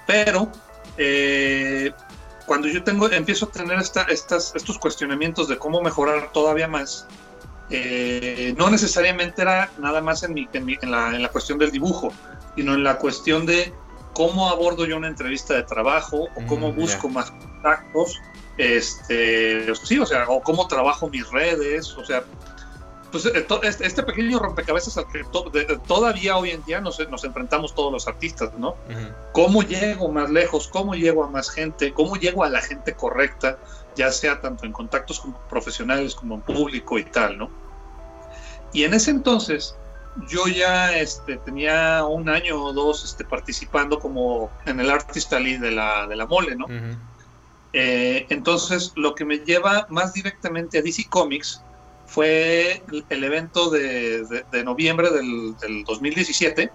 [0.07, 0.49] Pero,
[0.97, 1.91] eh,
[2.45, 7.05] cuando yo tengo, empiezo a tener estas, estos cuestionamientos de cómo mejorar todavía más,
[7.69, 12.13] eh, no necesariamente era nada más en, mi, en, la, en, la, cuestión del dibujo,
[12.55, 13.73] sino en la cuestión de
[14.13, 18.21] cómo abordo yo una entrevista de trabajo o cómo mm, busco más contactos,
[18.57, 22.23] este, sí, o sea, o cómo trabajo mis redes, o sea,
[23.11, 25.23] pues eh, este, este pequeño rompecabezas al que
[25.87, 28.75] todavía hoy en día nos, enfrentamos todos los artistas, ¿no?
[29.31, 30.67] ¿Cómo llego más lejos?
[30.67, 31.93] ¿Cómo llego a más gente?
[31.93, 33.57] ¿Cómo llego a la gente correcta?
[33.95, 37.49] Ya sea tanto en contactos como profesionales como en público y tal, ¿no?
[38.73, 39.77] Y en ese entonces
[40.27, 45.57] yo ya este, tenía un año o dos este, participando como en el Artist Alley
[45.57, 46.65] de la, de la mole, ¿no?
[47.77, 51.61] Eh, entonces, lo que me lleva más directamente a DC Comics
[52.05, 56.71] fue el, evento de, noviembre del, 2017,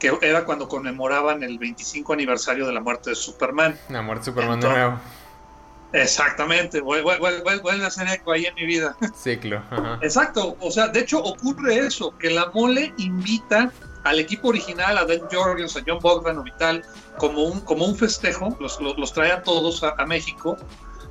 [0.00, 3.78] que era cuando conmemoraban el 25 aniversario de la muerte de Superman.
[3.90, 5.00] La muerte de Superman de nuevo.
[5.92, 8.96] Exactamente, vuelve a hacer eco ahí en mi vida.
[9.14, 9.62] Ciclo.
[10.00, 13.70] Exacto, o sea, de hecho ocurre eso, que la mole invita
[14.04, 16.84] al equipo original, a Dan Jorgens, a John Bogdan Vital,
[17.18, 20.56] como un, como un festejo, los, los, trae a todos a, México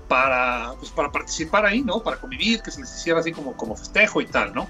[0.07, 2.01] para, pues, para participar ahí, ¿no?
[2.03, 4.67] Para convivir, que se les hiciera así como, como festejo y tal, ¿no?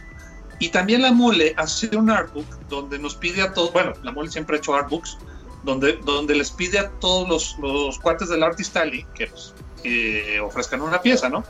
[0.59, 4.29] Y también la mole hace un artbook donde nos pide a todos, bueno, la mole
[4.29, 5.17] siempre ha hecho artbooks,
[5.63, 10.39] donde, donde les pide a todos los, los cuates del Artist Alley que pues, que
[10.39, 11.43] ofrezcan una pieza, ¿no?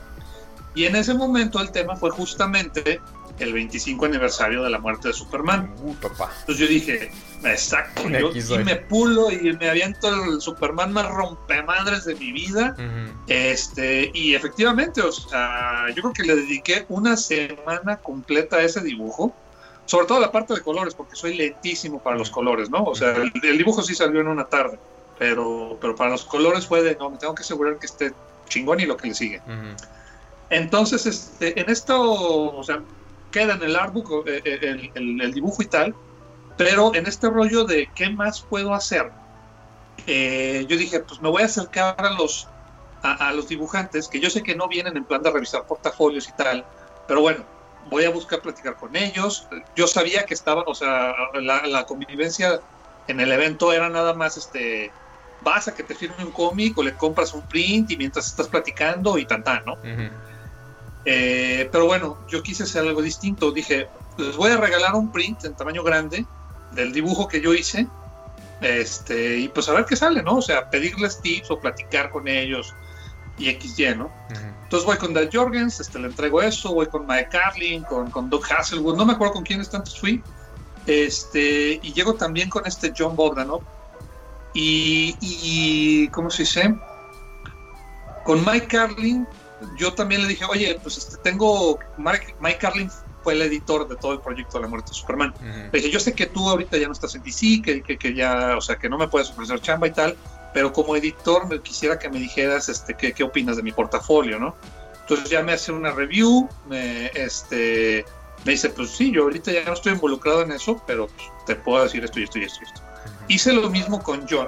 [0.73, 3.01] Y en ese momento el tema fue justamente
[3.41, 5.73] el 25 aniversario de la muerte de Superman.
[5.81, 6.31] Uh, papá.
[6.41, 7.11] Entonces yo dije,
[7.43, 12.75] exacto, yo y me pulo y me aviento el Superman más rompemadres de mi vida.
[13.27, 18.81] Este, y efectivamente, o sea, yo creo que le dediqué una semana completa a ese
[18.81, 19.35] dibujo.
[19.85, 22.83] Sobre todo la parte de colores, porque soy lentísimo para los colores, ¿no?
[22.83, 24.79] O sea, el, el dibujo sí salió en una tarde
[25.21, 28.11] pero, pero para los colores fue de, no, me tengo que asegurar que esté
[28.49, 29.39] chingón y lo que le sigue.
[30.49, 32.81] Entonces, este, en esto, o sea,
[33.31, 35.95] queda en el artbook eh, eh, el, dibujo y tal,
[36.57, 39.11] pero en este rollo de qué más puedo hacer,
[40.07, 42.47] eh, yo dije, pues me voy a acercar a los,
[43.01, 46.33] a, los dibujantes, que yo sé que no vienen en plan de revisar portafolios y
[46.33, 46.65] tal,
[47.07, 47.43] pero bueno,
[47.89, 49.47] voy a buscar platicar con ellos.
[49.75, 52.59] Yo sabía que estaba, o sea, la, la convivencia
[53.07, 54.91] en el evento era nada más este
[55.43, 58.47] vas a que te firme un cómic o le compras un print y mientras estás
[58.47, 59.77] platicando y tan tan, ¿no?
[61.05, 63.51] Eh, pero bueno, yo quise hacer algo distinto.
[63.51, 63.87] Dije,
[64.17, 66.25] les voy a regalar un print en tamaño grande
[66.73, 67.87] del dibujo que yo hice.
[68.61, 70.35] Este, y pues a ver qué sale, ¿no?
[70.37, 72.75] O sea, pedirles tips o platicar con ellos
[73.37, 74.11] y XY, ¿no?
[74.63, 78.29] Entonces voy con Dal Jorgens, este, le entrego eso, voy con Mike Carlin, con, con
[78.29, 80.21] Doug Hasselwood, no me acuerdo con quiénes tantos fui.
[80.85, 83.61] Este, y llego también con este John Bogdanov,
[84.53, 86.75] y, y, ¿cómo se dice?
[88.25, 89.27] Con Mike Carlin,
[89.77, 92.89] yo también le dije, oye, pues este, tengo, Mike, Mike Carlin
[93.23, 95.33] fue el editor de todo el proyecto de la muerte de Superman.
[95.71, 98.13] Le dije, yo sé que tú ahorita ya no estás en DC, que, que, que,
[98.13, 100.17] ya, o sea, que no me puedes ofrecer chamba y tal,
[100.53, 104.39] pero como editor me quisiera que me dijeras este, qué, qué opinas de mi portafolio,
[104.39, 104.55] ¿no?
[105.01, 108.05] Entonces ya me hace una review, me, este,
[108.45, 111.55] me dice, pues sí, yo ahorita ya no estoy involucrado en eso, pero pues, te
[111.55, 112.81] puedo decir esto y esto y esto y esto.
[113.27, 114.47] Hice lo mismo con John.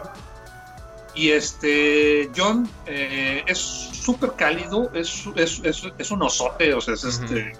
[1.15, 5.61] Y este, John eh, es súper cálido, es, es,
[5.97, 7.53] es, un osote, o sea, es, este,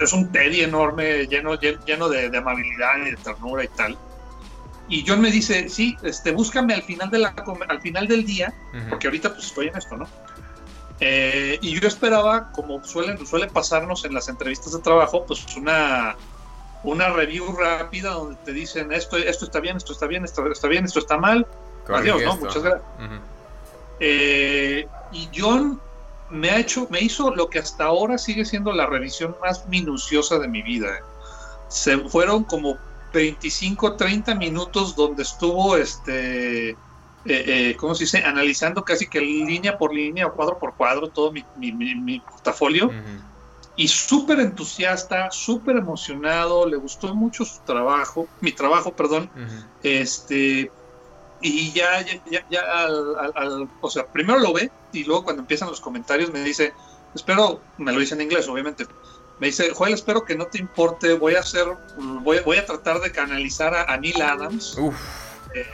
[0.00, 3.96] es un teddy enorme, lleno, lleno de, amabilidad y de ternura y tal.
[4.88, 7.34] Y John me dice, sí, este, búscame al final, de la,
[7.68, 8.52] al final del día,
[8.88, 10.08] porque ahorita pues estoy en esto, ¿no?
[10.98, 16.16] Eh, y yo esperaba, como suelen, suele pasarnos en las entrevistas de trabajo, pues una,
[16.82, 20.68] una review rápida donde te dicen esto, esto está bien, esto está bien, esto está
[20.68, 21.46] bien, esto está mal.
[21.88, 22.36] Adiós, ¿no?
[22.36, 22.82] Muchas gracias.
[24.00, 25.80] Eh, y John
[26.30, 30.38] me ha hecho, me hizo lo que hasta ahora sigue siendo la revisión más minuciosa
[30.38, 31.00] de mi vida.
[31.68, 32.76] Se fueron como
[33.12, 36.70] 25, 30 minutos donde estuvo este.
[36.70, 36.76] Eh,
[37.26, 38.18] eh, ¿cómo se dice?
[38.18, 42.90] Analizando casi que línea por línea o cuadro por cuadro todo mi, mi, portafolio
[43.76, 49.30] y súper entusiasta, súper emocionado, le gustó mucho su trabajo, mi trabajo, perdón,
[49.82, 50.70] este,
[51.40, 55.80] y ya, ya, ya, al, o sea, primero lo ve y luego cuando empiezan los
[55.80, 56.74] comentarios me dice,
[57.14, 58.86] espero, me lo dice en inglés, obviamente,
[59.38, 61.64] me dice, Joel, espero que no te importe, voy a hacer,
[61.96, 64.78] voy, voy a tratar de canalizar a, Neil Adams,
[65.54, 65.66] eh,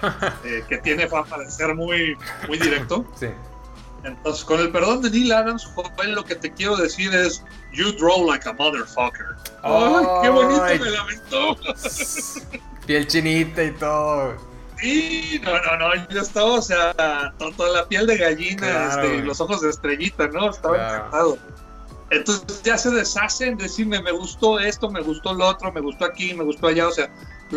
[0.45, 2.17] eh, que tiene fama de ser muy,
[2.49, 3.05] muy directo.
[3.19, 3.29] Sí.
[4.05, 7.43] Entonces, con el perdón de Neil Adams, Joel, lo que te quiero decir es,
[7.73, 9.35] you draw like a motherfucker.
[9.65, 11.57] ¡Ay, qué bonito me lamentó!
[12.87, 14.37] Piel chinita y todo.
[14.81, 16.95] Sí, no, no, no, yo estaba, o sea,
[17.57, 20.51] toda la piel de gallina, este, los ojos de estrellita, ¿no?
[20.51, 21.39] Estaba encantado.
[22.11, 26.05] Entonces ya se deshace en decirme, me gustó esto, me gustó lo otro, me gustó
[26.05, 27.11] aquí, me gustó allá, o sea,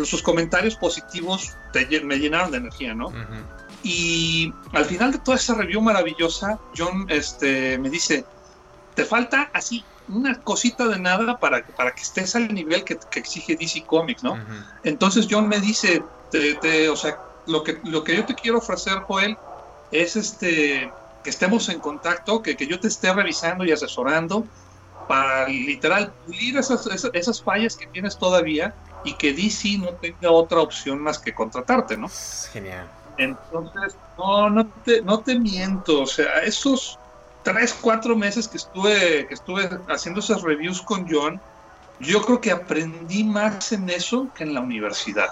[0.04, 1.56] sus comentarios positivos
[2.04, 3.12] me llenaron de energía, ¿no?
[3.82, 8.24] Y al final de toda esa review maravillosa, John este, me dice,
[8.94, 13.56] te falta así una cosita de nada para, para que estés al nivel que, exige
[13.56, 14.38] DC Comics, ¿no?
[14.82, 16.02] Entonces John me dice,
[16.90, 19.36] o sea, lo que, lo que yo te quiero ofrecer, Joel,
[19.90, 20.92] es este
[21.22, 24.46] que estemos en contacto, que, que yo te esté revisando y asesorando
[25.06, 30.60] para literal pulir esas, esas, fallas que tienes todavía y que DC no tenga otra
[30.60, 32.08] opción más que contratarte, ¿no?
[32.52, 32.88] Genial.
[33.18, 36.98] Entonces, no, no te, no te miento, o sea, esos
[37.42, 41.40] tres, cuatro meses que estuve, que estuve haciendo esas reviews con John,
[42.00, 45.28] yo creo que aprendí más en eso que en la universidad.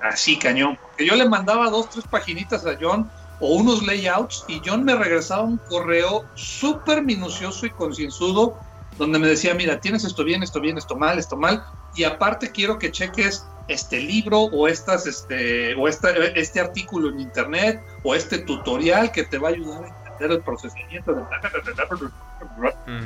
[0.00, 0.78] Así, cañón.
[0.80, 3.10] Porque yo le mandaba dos, tres paginitas a John
[3.40, 8.58] o unos layouts y John me regresaba un correo súper minucioso y concienzudo
[8.96, 11.64] donde me decía, mira, tienes esto bien, esto bien, esto mal, esto mal,
[11.94, 17.82] y aparte quiero que cheques este libro o estas este o este artículo en internet
[18.02, 21.22] o este tutorial que te va a ayudar el procesamiento de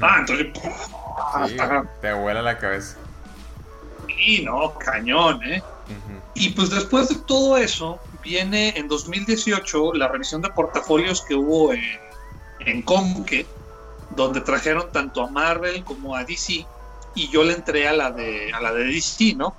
[0.01, 0.49] ah entonces
[2.01, 2.97] te vuela la cabeza.
[4.19, 5.63] Y no cañón eh
[6.35, 11.73] y pues después de todo eso viene en 2018 la revisión de portafolios que hubo
[11.73, 11.83] en,
[12.61, 13.47] en Conque
[14.11, 16.67] donde trajeron tanto a Marvel como a DC
[17.15, 19.55] y yo le entré a la de a la de DC no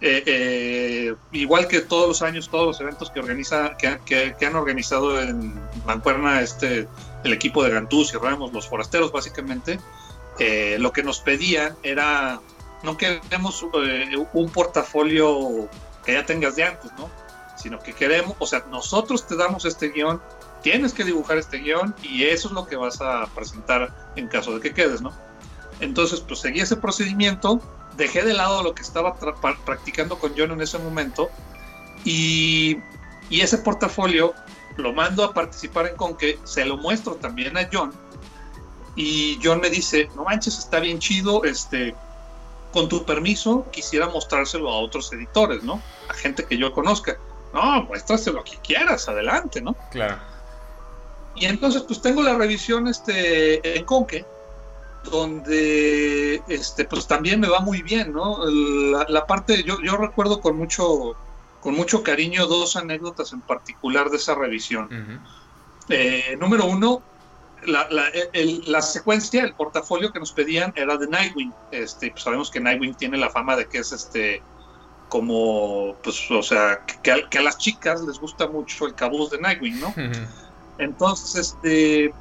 [0.00, 5.20] eh, eh, igual que todos los años, todos los eventos que organiza, que, han organizado
[5.20, 6.86] en Mancuerna, este,
[7.24, 9.80] el equipo de Gantús y Ramos, los forasteros básicamente,
[10.38, 12.40] eh, lo que nos pedían era,
[12.84, 13.66] no queremos
[14.32, 15.68] un portafolio
[16.04, 17.10] que ya tengas de antes, ¿no?
[17.56, 20.22] Sino que queremos, o sea, nosotros te damos este guion,
[20.62, 24.54] tienes que dibujar este guion y eso es lo que vas a presentar en caso
[24.54, 25.12] de que quedes, ¿no?
[25.80, 27.60] Entonces, pues seguí ese procedimiento
[27.98, 29.16] dejé de lado lo que estaba
[29.66, 31.28] practicando con John en ese momento
[32.04, 32.78] y,
[33.30, 34.32] ese portafolio
[34.76, 37.92] lo mando a participar en Conque, se lo muestro también a John
[38.96, 41.94] y John me dice, no manches, está bien chido, este,
[42.72, 45.82] con tu permiso quisiera mostrárselo a otros editores, ¿no?
[46.08, 47.16] A gente que yo conozca.
[47.54, 49.74] No, muéstraselo a quien quieras, adelante, ¿no?
[49.90, 50.18] Claro.
[51.36, 54.24] Y entonces, pues tengo la revisión este, en Conque
[55.08, 58.38] donde este pues también me va muy bien, ¿no?
[59.08, 61.16] La, parte, yo, yo recuerdo con mucho,
[61.60, 64.88] con mucho cariño dos anécdotas en particular de esa revisión.
[65.88, 67.02] Eh, número uno,
[67.66, 71.52] la, la, secuencia, el portafolio que nos pedían era de Nightwing.
[71.70, 74.42] Este, pues sabemos que Nightwing tiene la fama de que es este
[75.08, 79.80] como, pues, o sea, que, a, las chicas les gusta mucho el cabuz de Nightwing,
[79.80, 79.94] ¿no?
[80.78, 82.12] Entonces, este,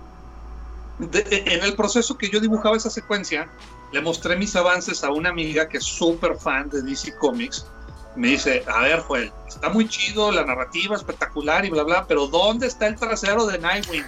[0.99, 3.49] en el proceso que yo dibujaba esa secuencia,
[3.91, 7.67] le mostré mis avances a una amiga que es súper fan de DC Comics.
[8.15, 12.25] Me dice, a ver, Joel, está muy chido, la narrativa espectacular y bla, bla, pero
[12.27, 14.05] ¿dónde está el trasero de Nightwing?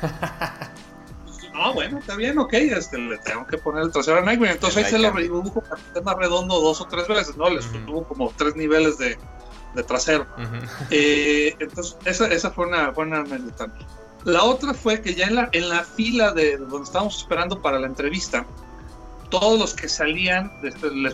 [1.53, 4.51] no, bueno, está bien, ok, este, le tengo que poner el trasero de Nightwing.
[4.51, 7.51] Entonces ahí se lo redibujo para que esté más redondo dos o tres veces, ¿no?
[7.51, 9.15] Les tuvo como tres niveles de,
[9.87, 10.25] trasero.
[10.89, 13.67] Eh, entonces, esa, esa fue una buena anécdota.
[14.25, 17.79] La otra fue que ya en la, en la fila de donde estábamos esperando para
[17.79, 18.45] la entrevista,
[19.29, 21.13] todos los que salían les, les,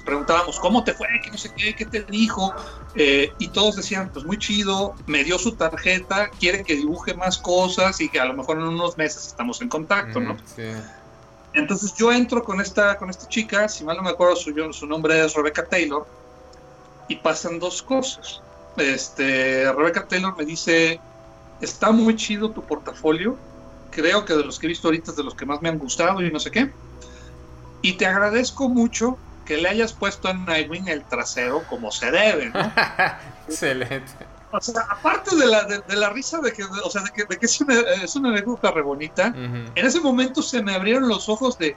[0.00, 2.52] preguntábamos cómo te fue, qué no sé qué, qué te dijo,
[2.94, 7.38] eh, y todos decían, pues muy chido, me dio su tarjeta, quiere que dibuje más
[7.38, 10.36] cosas y que a lo mejor en unos meses estamos en contacto, ¿no?
[10.56, 10.62] Sí.
[11.52, 14.86] Entonces yo entro con esta, con esta chica, si mal no me acuerdo su, su
[14.86, 16.06] nombre es Rebecca Taylor,
[17.08, 18.40] y pasan dos cosas.
[18.76, 21.00] Este, Rebecca Taylor me dice,
[21.60, 23.36] está muy chido tu portafolio.
[23.90, 25.78] Creo que de los que he visto ahorita es de los que más me han
[25.78, 26.72] gustado y no sé qué.
[27.82, 32.50] Y te agradezco mucho que le hayas puesto a Nightwing el trasero como se debe,
[32.50, 32.60] ¿no?
[33.48, 34.12] Excelente.
[34.52, 37.36] O sea, aparte de la, de, la risa de que, o sea, de que, de
[37.36, 41.28] que es, una, es una anécdota re bonita, en ese momento se me abrieron los
[41.28, 41.76] ojos de,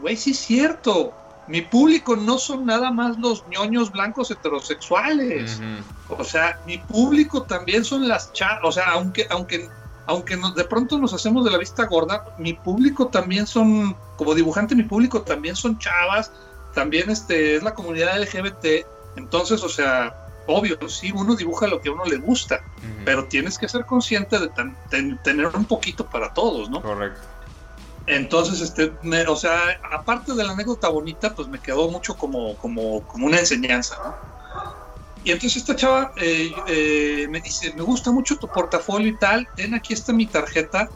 [0.00, 1.14] güey, sí es cierto,
[1.48, 5.60] mi público no son nada más los ñoños blancos heterosexuales.
[6.08, 8.60] O sea, mi público también son las chavas.
[8.64, 9.68] O sea, aunque, aunque,
[10.06, 14.74] aunque de pronto nos hacemos de la vista gorda, mi público también son, como dibujante,
[14.74, 16.32] mi público también son chavas.
[16.74, 18.86] También este, es la comunidad LGBT.
[19.16, 20.14] Entonces, o sea,
[20.46, 22.60] obvio, sí, uno dibuja lo que a uno le gusta,
[23.04, 24.50] pero tienes que ser consciente de
[25.22, 26.82] tener un poquito para todos, ¿no?
[26.82, 27.20] Correcto.
[28.06, 28.92] Entonces, este,
[29.26, 33.38] o sea, aparte de la anécdota bonita, pues me quedó mucho como, como, como una
[33.38, 34.36] enseñanza, ¿no?
[35.24, 39.48] Y entonces esta chava eh, eh, me dice, me gusta mucho tu portafolio y tal,
[39.56, 40.88] ten aquí está mi tarjeta.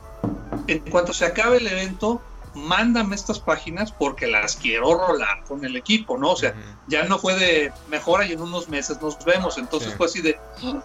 [0.68, 2.22] En cuanto se acabe el evento,
[2.54, 6.30] mándame estas páginas porque las quiero rolar con el equipo, ¿no?
[6.30, 6.54] O sea,
[6.86, 9.58] ya no fue de mejora y en unos meses nos vemos.
[9.58, 10.80] Entonces fue así de, ¡No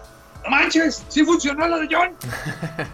[0.50, 1.04] manches!
[1.08, 2.10] ¡Sí funcionó la de John!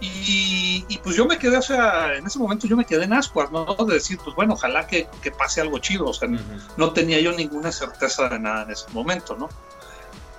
[0.00, 3.50] y, pues yo me quedé, o sea, en ese momento yo me quedé en ascuas,
[3.50, 3.64] ¿no?
[3.74, 6.06] De decir, pues bueno, ojalá que, pase algo chido.
[6.06, 6.28] O sea,
[6.76, 9.48] no tenía yo ninguna certeza de nada en ese momento, ¿no?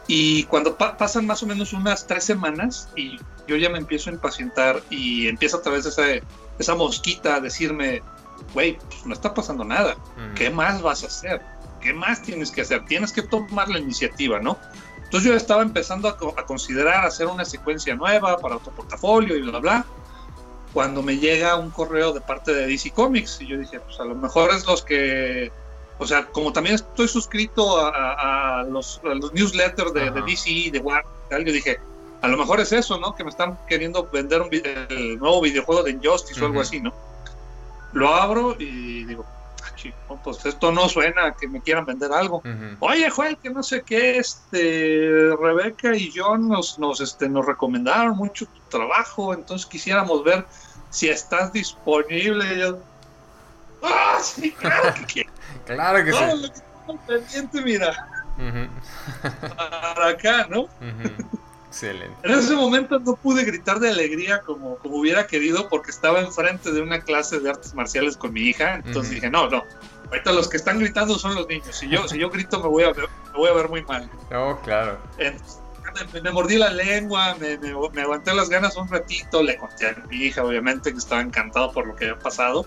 [0.08, 4.14] Y cuando pasan más o menos unas tres semanas y yo ya me empiezo a
[4.14, 6.24] impacientar y empieza a través de ese
[6.60, 8.02] esa mosquita decirme,
[8.54, 9.96] güey, pues no está pasando nada,
[10.36, 11.42] ¿qué más vas a hacer?
[11.82, 12.86] ¿Qué más tienes que hacer?
[12.86, 14.58] Tienes que tomar la iniciativa, ¿no?
[15.08, 19.60] Entonces yo estaba empezando a, considerar hacer una secuencia nueva para otro portafolio y bla,
[19.60, 19.86] bla,
[20.74, 24.04] cuando me llega un correo de parte de DC Comics y yo dije, pues a
[24.04, 25.50] lo mejor es los que,
[25.98, 29.00] o sea, como también estoy suscrito a, los,
[29.32, 31.80] newsletters de, DC y de Warner, yo dije,
[32.22, 33.16] a lo mejor es eso, ¿no?
[33.16, 36.94] Que me están queriendo vender un el nuevo videojuego de Injustice o algo así, ¿no?
[37.94, 39.26] Lo abro y digo,
[40.10, 42.42] ah, pues esto no suena a que me quieran vender algo.
[42.80, 48.18] Oye, Joel, que no sé qué, este, Rebeca y yo nos, nos, este, nos recomendaron
[48.18, 50.46] mucho tu trabajo, entonces quisiéramos ver
[50.90, 52.58] si estás disponible.
[52.58, 52.80] yo,
[53.84, 55.32] ¡Ah, sí, claro que quiero!
[55.66, 57.00] claro que sí.
[57.08, 58.08] pendiente, mira.
[59.22, 60.68] Para acá, ¿no?
[61.78, 62.16] Excelente.
[62.24, 66.72] En ese momento no pude gritar de alegría como, como hubiera querido porque estaba enfrente
[66.72, 68.82] de una clase de artes marciales con mi hija.
[68.84, 69.64] Entonces dije, no, no.
[70.10, 71.76] Ahorita los que están gritando son los niños.
[71.76, 74.10] Si yo, si yo grito me voy a ver, me voy a ver muy mal.
[74.32, 74.98] No, claro.
[76.24, 80.18] me, mordí la lengua, me, me, aguanté las ganas un ratito, le conté a mi
[80.18, 82.66] hija, obviamente, que estaba encantado por lo que había pasado.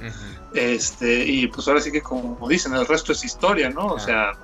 [0.54, 3.86] este Y pues ahora sí que, como dicen, el resto es historia, ¿no?
[3.86, 4.34] O sea,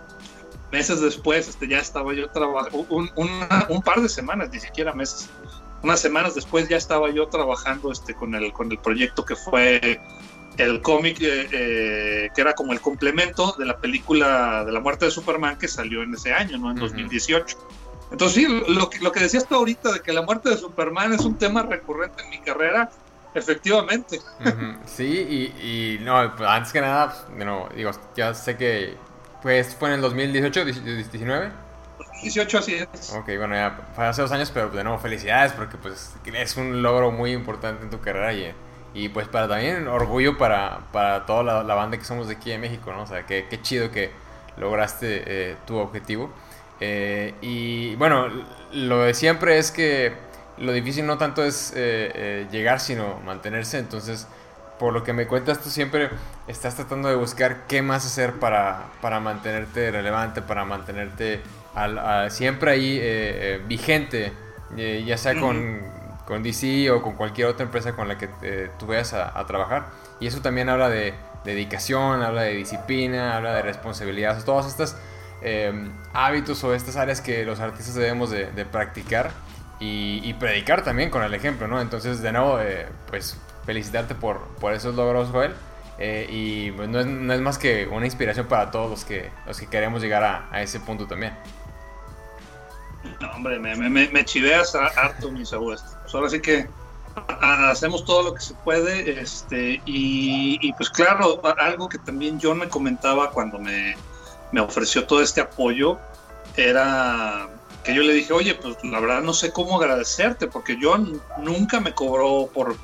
[0.77, 5.31] meses después este, ya estaba yo trabajando, un, un, par de semanas, ni siquiera meses,
[5.83, 9.99] unas semanas después ya estaba yo trabajando este, con, el, con el proyecto que fue
[10.59, 15.07] el cómic eh, eh, que era como el complemento de la película de la muerte
[15.07, 16.70] de Superman que salió en ese año, ¿no?
[16.70, 17.57] En 2018.
[18.11, 21.14] Entonces sí, lo que, lo que decías tú ahorita de que la muerte de Superman
[21.14, 22.91] es un tema recurrente en mi carrera,
[23.35, 24.20] efectivamente.
[24.85, 28.97] Sí, y, no, pues, antes que nada, pues, digo, ya sé que
[29.47, 31.51] pues fue en el 2018, 19.
[31.99, 33.13] 2018, así es.
[33.13, 36.83] Ok, bueno, ya fue hace dos años, pero de nuevo, felicidades porque pues es un
[36.83, 38.53] logro muy importante en tu carrera y,
[38.93, 42.61] y pues para también orgullo para, para toda la, banda que somos de aquí en
[42.61, 43.03] México, ¿no?
[43.03, 44.11] O sea, qué, qué chido que
[44.57, 46.29] lograste eh, tu objetivo.
[46.81, 48.27] Eh, y bueno,
[48.73, 50.13] lo de siempre es que
[50.59, 53.79] lo difícil no tanto es eh, llegar, sino mantenerse.
[53.79, 54.27] Entonces,
[54.79, 56.11] por lo que me cuentas, tú siempre
[56.47, 61.41] estás tratando de buscar qué más hacer para, para mantenerte relevante, para mantenerte
[61.74, 64.33] al, siempre ahí eh, eh, vigente,
[64.77, 65.81] eh, ya sea con,
[66.27, 68.29] con, DC o con cualquier otra empresa con la que
[68.79, 69.87] tú vayas a, trabajar.
[70.20, 71.14] Y eso también habla de,
[71.45, 74.97] dedicación, habla de disciplina, habla de responsabilidad, todos estos
[76.12, 79.31] hábitos o estas áreas que los artistas debemos de, practicar
[79.79, 81.81] y, y, predicar también con el ejemplo, ¿no?
[81.81, 82.59] Entonces, de nuevo,
[83.09, 85.53] pues felicitarte por, por esos logros, Joel.
[85.99, 89.31] Eh, y pues, no, es, no, es, más que una inspiración para todos los que,
[89.47, 91.37] los que queremos llegar a, ese punto también.
[93.21, 95.83] No, hombre, me, chiveas harto, mis abuelos.
[96.03, 96.69] Pues ahora sí que
[97.41, 99.21] hacemos todo lo que se puede.
[99.21, 103.97] Este, y, y, pues claro, algo que también John me comentaba cuando me,
[104.53, 105.99] me ofreció todo este apoyo
[106.57, 107.49] era
[107.85, 111.79] que yo le dije, oye, pues la verdad no sé cómo agradecerte, porque John nunca
[111.79, 112.77] me cobró por,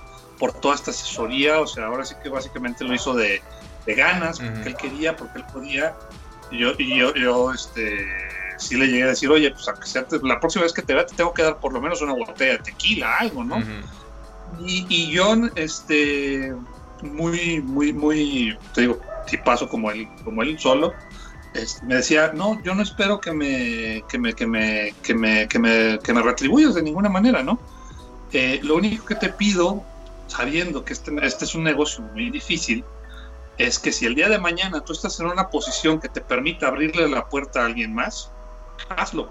[0.42, 3.40] por toda esta asesoría, o sea, ahora sí que básicamente lo hizo de,
[3.86, 5.94] ganas, porque él quería, porque él podía.
[6.50, 8.08] Y yo, y yo, yo, este,
[8.56, 11.06] sí le llegué a decir, oye, pues aunque sea, la próxima vez que te vea
[11.06, 13.62] te tengo que dar por lo menos una botella de tequila, algo, ¿no?
[14.66, 16.52] y, y, John, este,
[17.02, 20.92] muy, muy, muy, te digo, si paso como él, como él solo,
[21.54, 25.46] este, me decía, no, yo no espero que me, que me, que me, que me,
[25.46, 27.60] que me, que me retribuyas de ninguna manera, ¿no?
[28.32, 29.84] Eh, lo único que te pido
[30.26, 32.84] sabiendo que este, este es un negocio muy difícil,
[33.58, 36.68] es que si el día de mañana tú estás en una posición que te permita
[36.68, 38.30] abrirle la puerta a alguien más,
[38.88, 39.30] hazlo.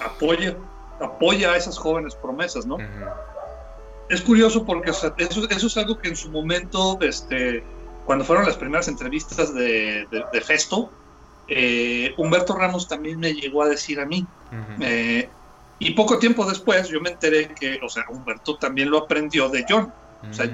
[0.00, 0.56] Apoya,
[1.00, 2.78] apoya a esas jóvenes promesas, ¿no?
[4.08, 7.62] Es curioso porque eso, eso, es algo que en su momento, este,
[8.06, 10.90] cuando fueron las primeras entrevistas de, de, Festo,
[11.46, 14.26] eh, Humberto Ramos también me llegó a decir a mí.
[14.80, 15.28] Eh,
[15.78, 19.64] y poco tiempo después yo me enteré que, o sea, Humberto también lo aprendió de
[19.68, 19.92] John.
[20.28, 20.50] O sea,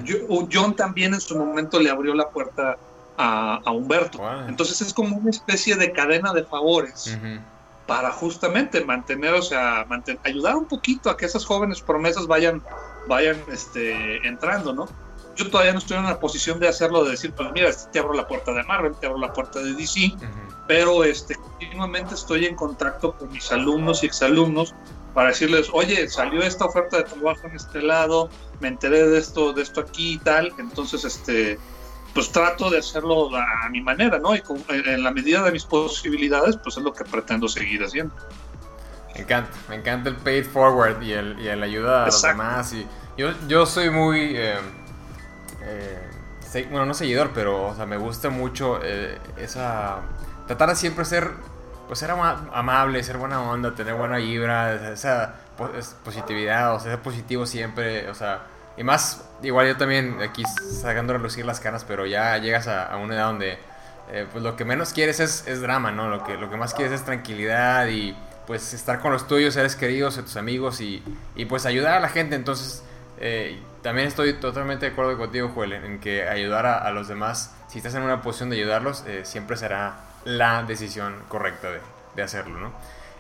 [0.52, 2.76] John también en su momento le abrió la puerta
[3.16, 4.20] a, Humberto.
[4.48, 7.18] Entonces es como una especie de cadena de favores
[7.86, 9.86] para justamente mantener, o sea,
[10.24, 12.62] ayudar un poquito a que esas jóvenes promesas vayan,
[13.06, 14.88] vayan este, entrando, ¿no?
[15.36, 18.14] yo todavía no estoy en una posición de hacerlo, de decir, pues mira, te abro
[18.14, 20.12] la puerta de Marvel, te abro la puerta de DC,
[20.66, 24.74] pero este, continuamente estoy en contacto con mis alumnos y exalumnos
[25.14, 28.28] para decirles, oye, salió esta oferta de trabajo en este lado,
[28.60, 31.58] me enteré de esto, de esto aquí y tal, entonces este,
[32.12, 34.34] pues trato de hacerlo a, mi manera, ¿no?
[34.34, 38.14] Y en la medida de mis posibilidades, pues es lo que pretendo seguir haciendo.
[39.14, 42.72] Me encanta, me encanta el paid forward y el, y el ayuda a los demás.
[42.72, 42.86] Y
[43.16, 44.58] yo, yo soy muy, eh,
[45.62, 50.00] eh, bueno, no seguidor, pero o sea, me gusta mucho eh, esa,
[50.46, 51.32] tratar de siempre ser,
[51.87, 55.35] pues ser amable, ser buena onda, tener buena vibra, esa
[56.05, 58.43] positividad, o sea, ser positivo siempre, o sea,
[58.76, 60.43] y más, igual yo también aquí
[60.80, 63.59] sacando a relucir las caras, pero ya llegas a, una edad donde
[64.32, 66.09] pues lo que menos quieres es, drama, ¿no?
[66.09, 68.16] Lo que, lo que más quieres es tranquilidad y
[68.47, 71.03] pues estar con los tuyos, seres queridos, tus amigos y,
[71.37, 72.35] y pues ayudar a la gente.
[72.35, 72.82] Entonces,
[73.18, 77.78] eh, también estoy totalmente de acuerdo contigo, Joel, en, que ayudar a, los demás, si
[77.78, 81.81] estás en una posición de ayudarlos, eh, siempre será la decisión correcta de,
[82.16, 82.72] de hacerlo, ¿no?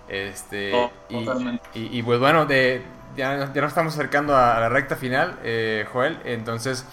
[0.08, 2.82] Este, oh, y, y, pues bueno, de,
[3.16, 6.84] ya, ya, nos estamos acercando a, la recta final, eh, Joel, entonces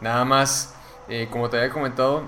[0.00, 0.74] nada más,
[1.30, 2.22] como te había comentado,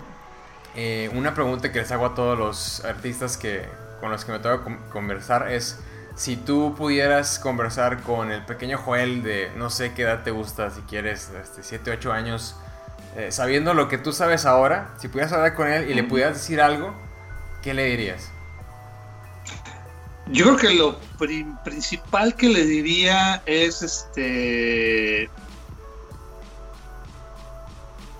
[1.14, 3.64] una pregunta que les hago a todos los artistas que,
[4.01, 5.78] con los que me toca conversar es
[6.14, 10.70] si tú pudieras conversar con el pequeño Joel de no sé qué edad te gusta,
[10.70, 12.57] si quieres, este, 7, 8 años,
[13.16, 16.34] eh, sabiendo lo que tú sabes ahora, si pudieras hablar con él y le pudieras
[16.34, 16.95] decir algo,
[17.62, 18.30] ¿qué le dirías?
[20.26, 20.98] Yo creo que lo
[21.64, 25.28] principal que le diría es este.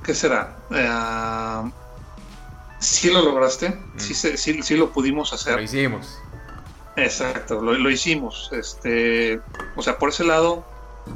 [0.05, 0.57] ¿Qué será?
[0.71, 1.71] Eh,
[2.81, 3.99] sí lo lograste, mm.
[3.99, 4.15] sí,
[4.63, 5.57] sí, lo pudimos hacer.
[5.57, 6.19] Lo hicimos.
[6.97, 8.51] Exacto, lo, hicimos.
[8.53, 9.41] Este,
[9.77, 10.65] o sea, por ese lado,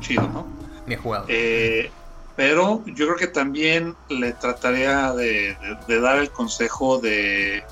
[0.01, 0.47] chido, ¿no?
[0.87, 1.27] Bien jugado.
[1.29, 1.91] Eh,
[2.37, 5.57] pero yo creo que también le trataría de,
[5.89, 7.65] dar el consejo de,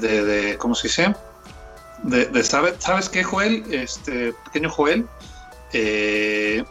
[0.00, 1.14] de, ¿cómo se dice?
[2.02, 3.64] De, ¿sabes, ¿sabes qué, Joel?
[3.72, 5.06] Este, pequeño Joel,
[5.72, 6.64] eh,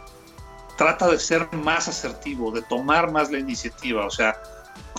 [0.76, 4.06] trata de ser más asertivo, de tomar más la iniciativa.
[4.06, 4.36] O sea,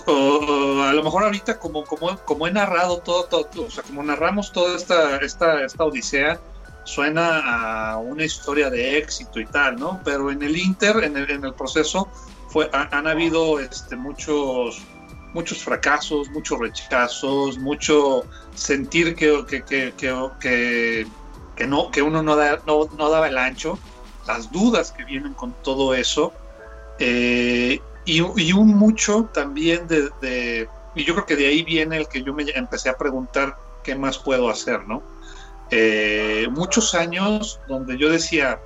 [0.06, 4.52] a lo mejor ahorita como, como, como he narrado todo, todo, o sea, como narramos
[4.52, 6.38] toda esta, esta, esta odisea,
[6.84, 10.00] suena a una historia de éxito y tal, ¿no?
[10.04, 12.08] Pero en el Inter, en el, en el proceso,
[12.48, 14.80] fue, han, habido este, muchos,
[15.32, 18.24] muchos fracasos, muchos rechazos, mucho
[18.54, 21.06] sentir que, que, que, que,
[21.54, 23.78] que no, que uno no, no, no, daba el ancho,
[24.26, 26.32] las dudas que vienen con todo eso.
[26.98, 28.20] Eh, y,
[28.52, 32.44] un mucho también de, y yo creo que de ahí viene el que yo me
[32.54, 35.02] empecé a preguntar qué más puedo hacer, ¿no?
[35.70, 38.60] Eh, muchos años donde yo decía,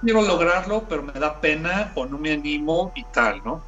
[0.00, 3.62] quiero lograrlo, pero me da pena o no me animo y tal, ¿no?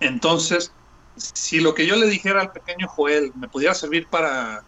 [0.00, 0.72] Entonces,
[1.16, 4.64] si lo que yo le dijera al pequeño Joel me pudiera servir para,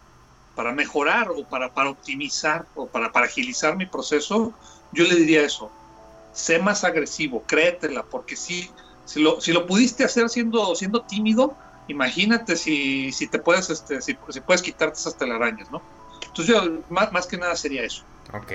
[0.55, 4.53] para mejorar o para, para optimizar o para, para agilizar mi proceso,
[4.91, 5.71] yo le diría eso,
[6.33, 8.69] sé más agresivo, créetela, porque si,
[9.05, 11.55] si, lo, si lo pudiste hacer siendo, siendo tímido,
[11.87, 15.81] imagínate si, si te puedes, este, si, puedes quitarte esas telarañas, ¿no?
[16.27, 18.03] Entonces yo, más, más que nada sería eso.
[18.33, 18.51] Ok,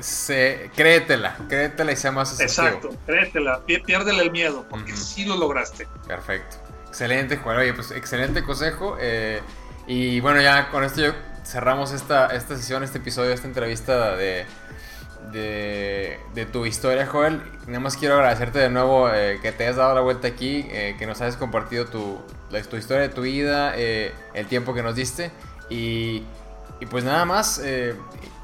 [0.00, 2.66] se, créetela, créetela y sea más asertivo.
[2.66, 5.86] Exacto, créetela, piérdele el miedo, porque sí lo lograste.
[6.06, 6.56] Perfecto,
[6.88, 9.40] excelente, Juan, oye, pues excelente consejo, eh,
[9.86, 11.02] y bueno, ya con esto
[11.44, 14.46] cerramos esta, esta sesión, este episodio, esta entrevista de
[15.32, 17.42] de, tu historia, Joel.
[17.66, 20.96] Nada más quiero agradecerte de nuevo eh, que te hayas dado la vuelta aquí, eh,
[20.98, 22.18] que nos hayas compartido tu,
[22.70, 25.30] tu historia de tu vida, eh, el tiempo que nos diste.
[25.68, 26.24] Y,
[26.80, 27.60] y pues nada más,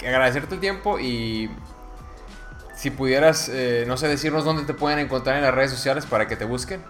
[0.06, 1.50] agradecerte el tiempo y
[2.76, 3.50] si pudieras,
[3.86, 6.82] no sé, decirnos dónde te pueden encontrar en las redes sociales para que te busquen.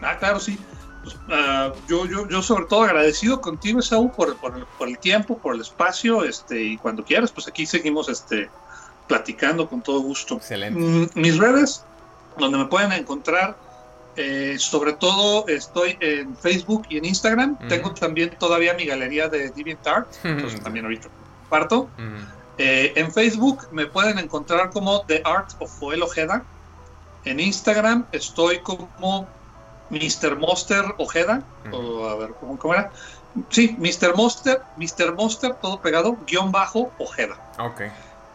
[0.00, 0.58] Ah, claro, sí.
[1.02, 5.38] Pues, ah, yo, yo, yo sobre todo agradecido contigo, Saúl, por, por, por, el tiempo,
[5.38, 8.50] por el espacio, este, y cuando quieras, pues aquí seguimos este,
[9.08, 10.36] platicando con todo gusto.
[10.36, 10.78] Excelente.
[10.78, 11.84] Mm, mis redes,
[12.38, 13.56] donde me pueden encontrar,
[14.16, 17.56] eh, sobre todo estoy en Facebook y en Instagram.
[17.68, 21.08] Tengo también todavía mi galería de DeviantArt, entonces también ahorita
[21.50, 21.88] parto.
[22.56, 26.44] Eh, en Facebook me pueden encontrar como The Art of Joel Ojeda.
[27.24, 29.26] En Instagram estoy como
[29.90, 30.38] Mr.
[30.38, 31.42] Monster Ojeda,
[31.72, 32.90] o a ver, ¿cómo, era?
[33.48, 34.16] Sí, Mr.
[34.16, 35.14] Monster, Mr.
[35.14, 37.36] Monster, todo pegado, guion bajo, Ojeda.
[37.58, 37.82] Ok.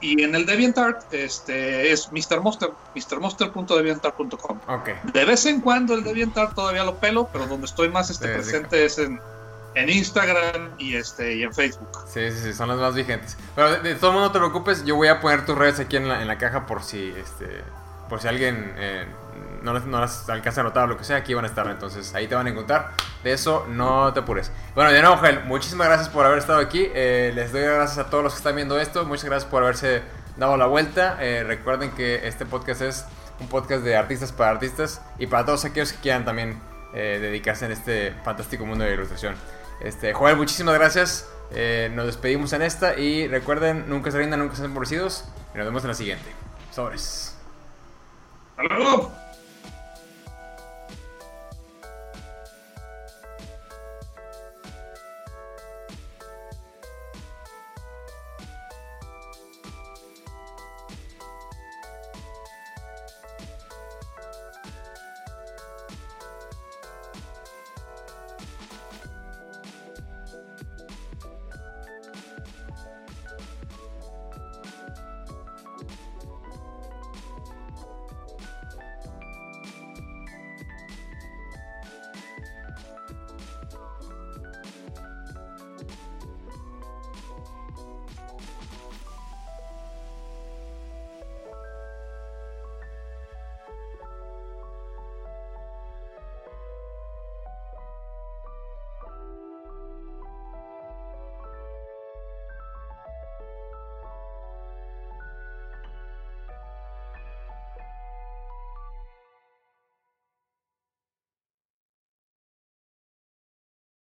[0.01, 2.41] Y en el DeviantArt este, es Mr.
[2.41, 4.59] Monster, mrmonster.deviantart.com.
[4.67, 4.89] Ok.
[5.13, 8.85] De vez en cuando el DeviantArt todavía lo pelo, pero donde estoy más este, presente
[8.85, 9.19] es en,
[9.75, 11.89] en Instagram y este y en Facebook.
[12.07, 13.37] Sí, sí, sí, son las más vigentes.
[13.55, 16.07] Pero de, todo modo no te preocupes, yo voy a poner tus redes aquí en
[16.07, 17.63] la, en la caja por si este
[18.09, 19.05] por si alguien eh,
[19.63, 21.67] no, no, las alcanza a notar o lo que sea, aquí van a estar.
[21.67, 22.91] Entonces ahí te van a encontrar.
[23.23, 24.51] De eso no te apures.
[24.75, 26.87] Bueno, de nuevo, Joel, muchísimas gracias por haber estado aquí.
[26.93, 29.05] Eh, les doy gracias a todos los que están viendo esto.
[29.05, 30.03] Muchas gracias por haberse
[30.37, 31.17] dado la vuelta.
[31.19, 33.05] Eh, recuerden que este podcast es
[33.39, 36.59] un podcast de artistas para artistas y para todos aquellos que quieran también
[36.93, 39.35] dedicarse en este fantástico mundo de ilustración.
[39.81, 41.29] Este, Joel, muchísimas gracias.
[41.91, 45.25] nos despedimos en esta y recuerden, nunca se rindan, nunca sean empobrecidos.
[45.53, 46.29] Y nos vemos en la siguiente.
[46.71, 47.35] Sobres.
[48.57, 49.24] Hasta.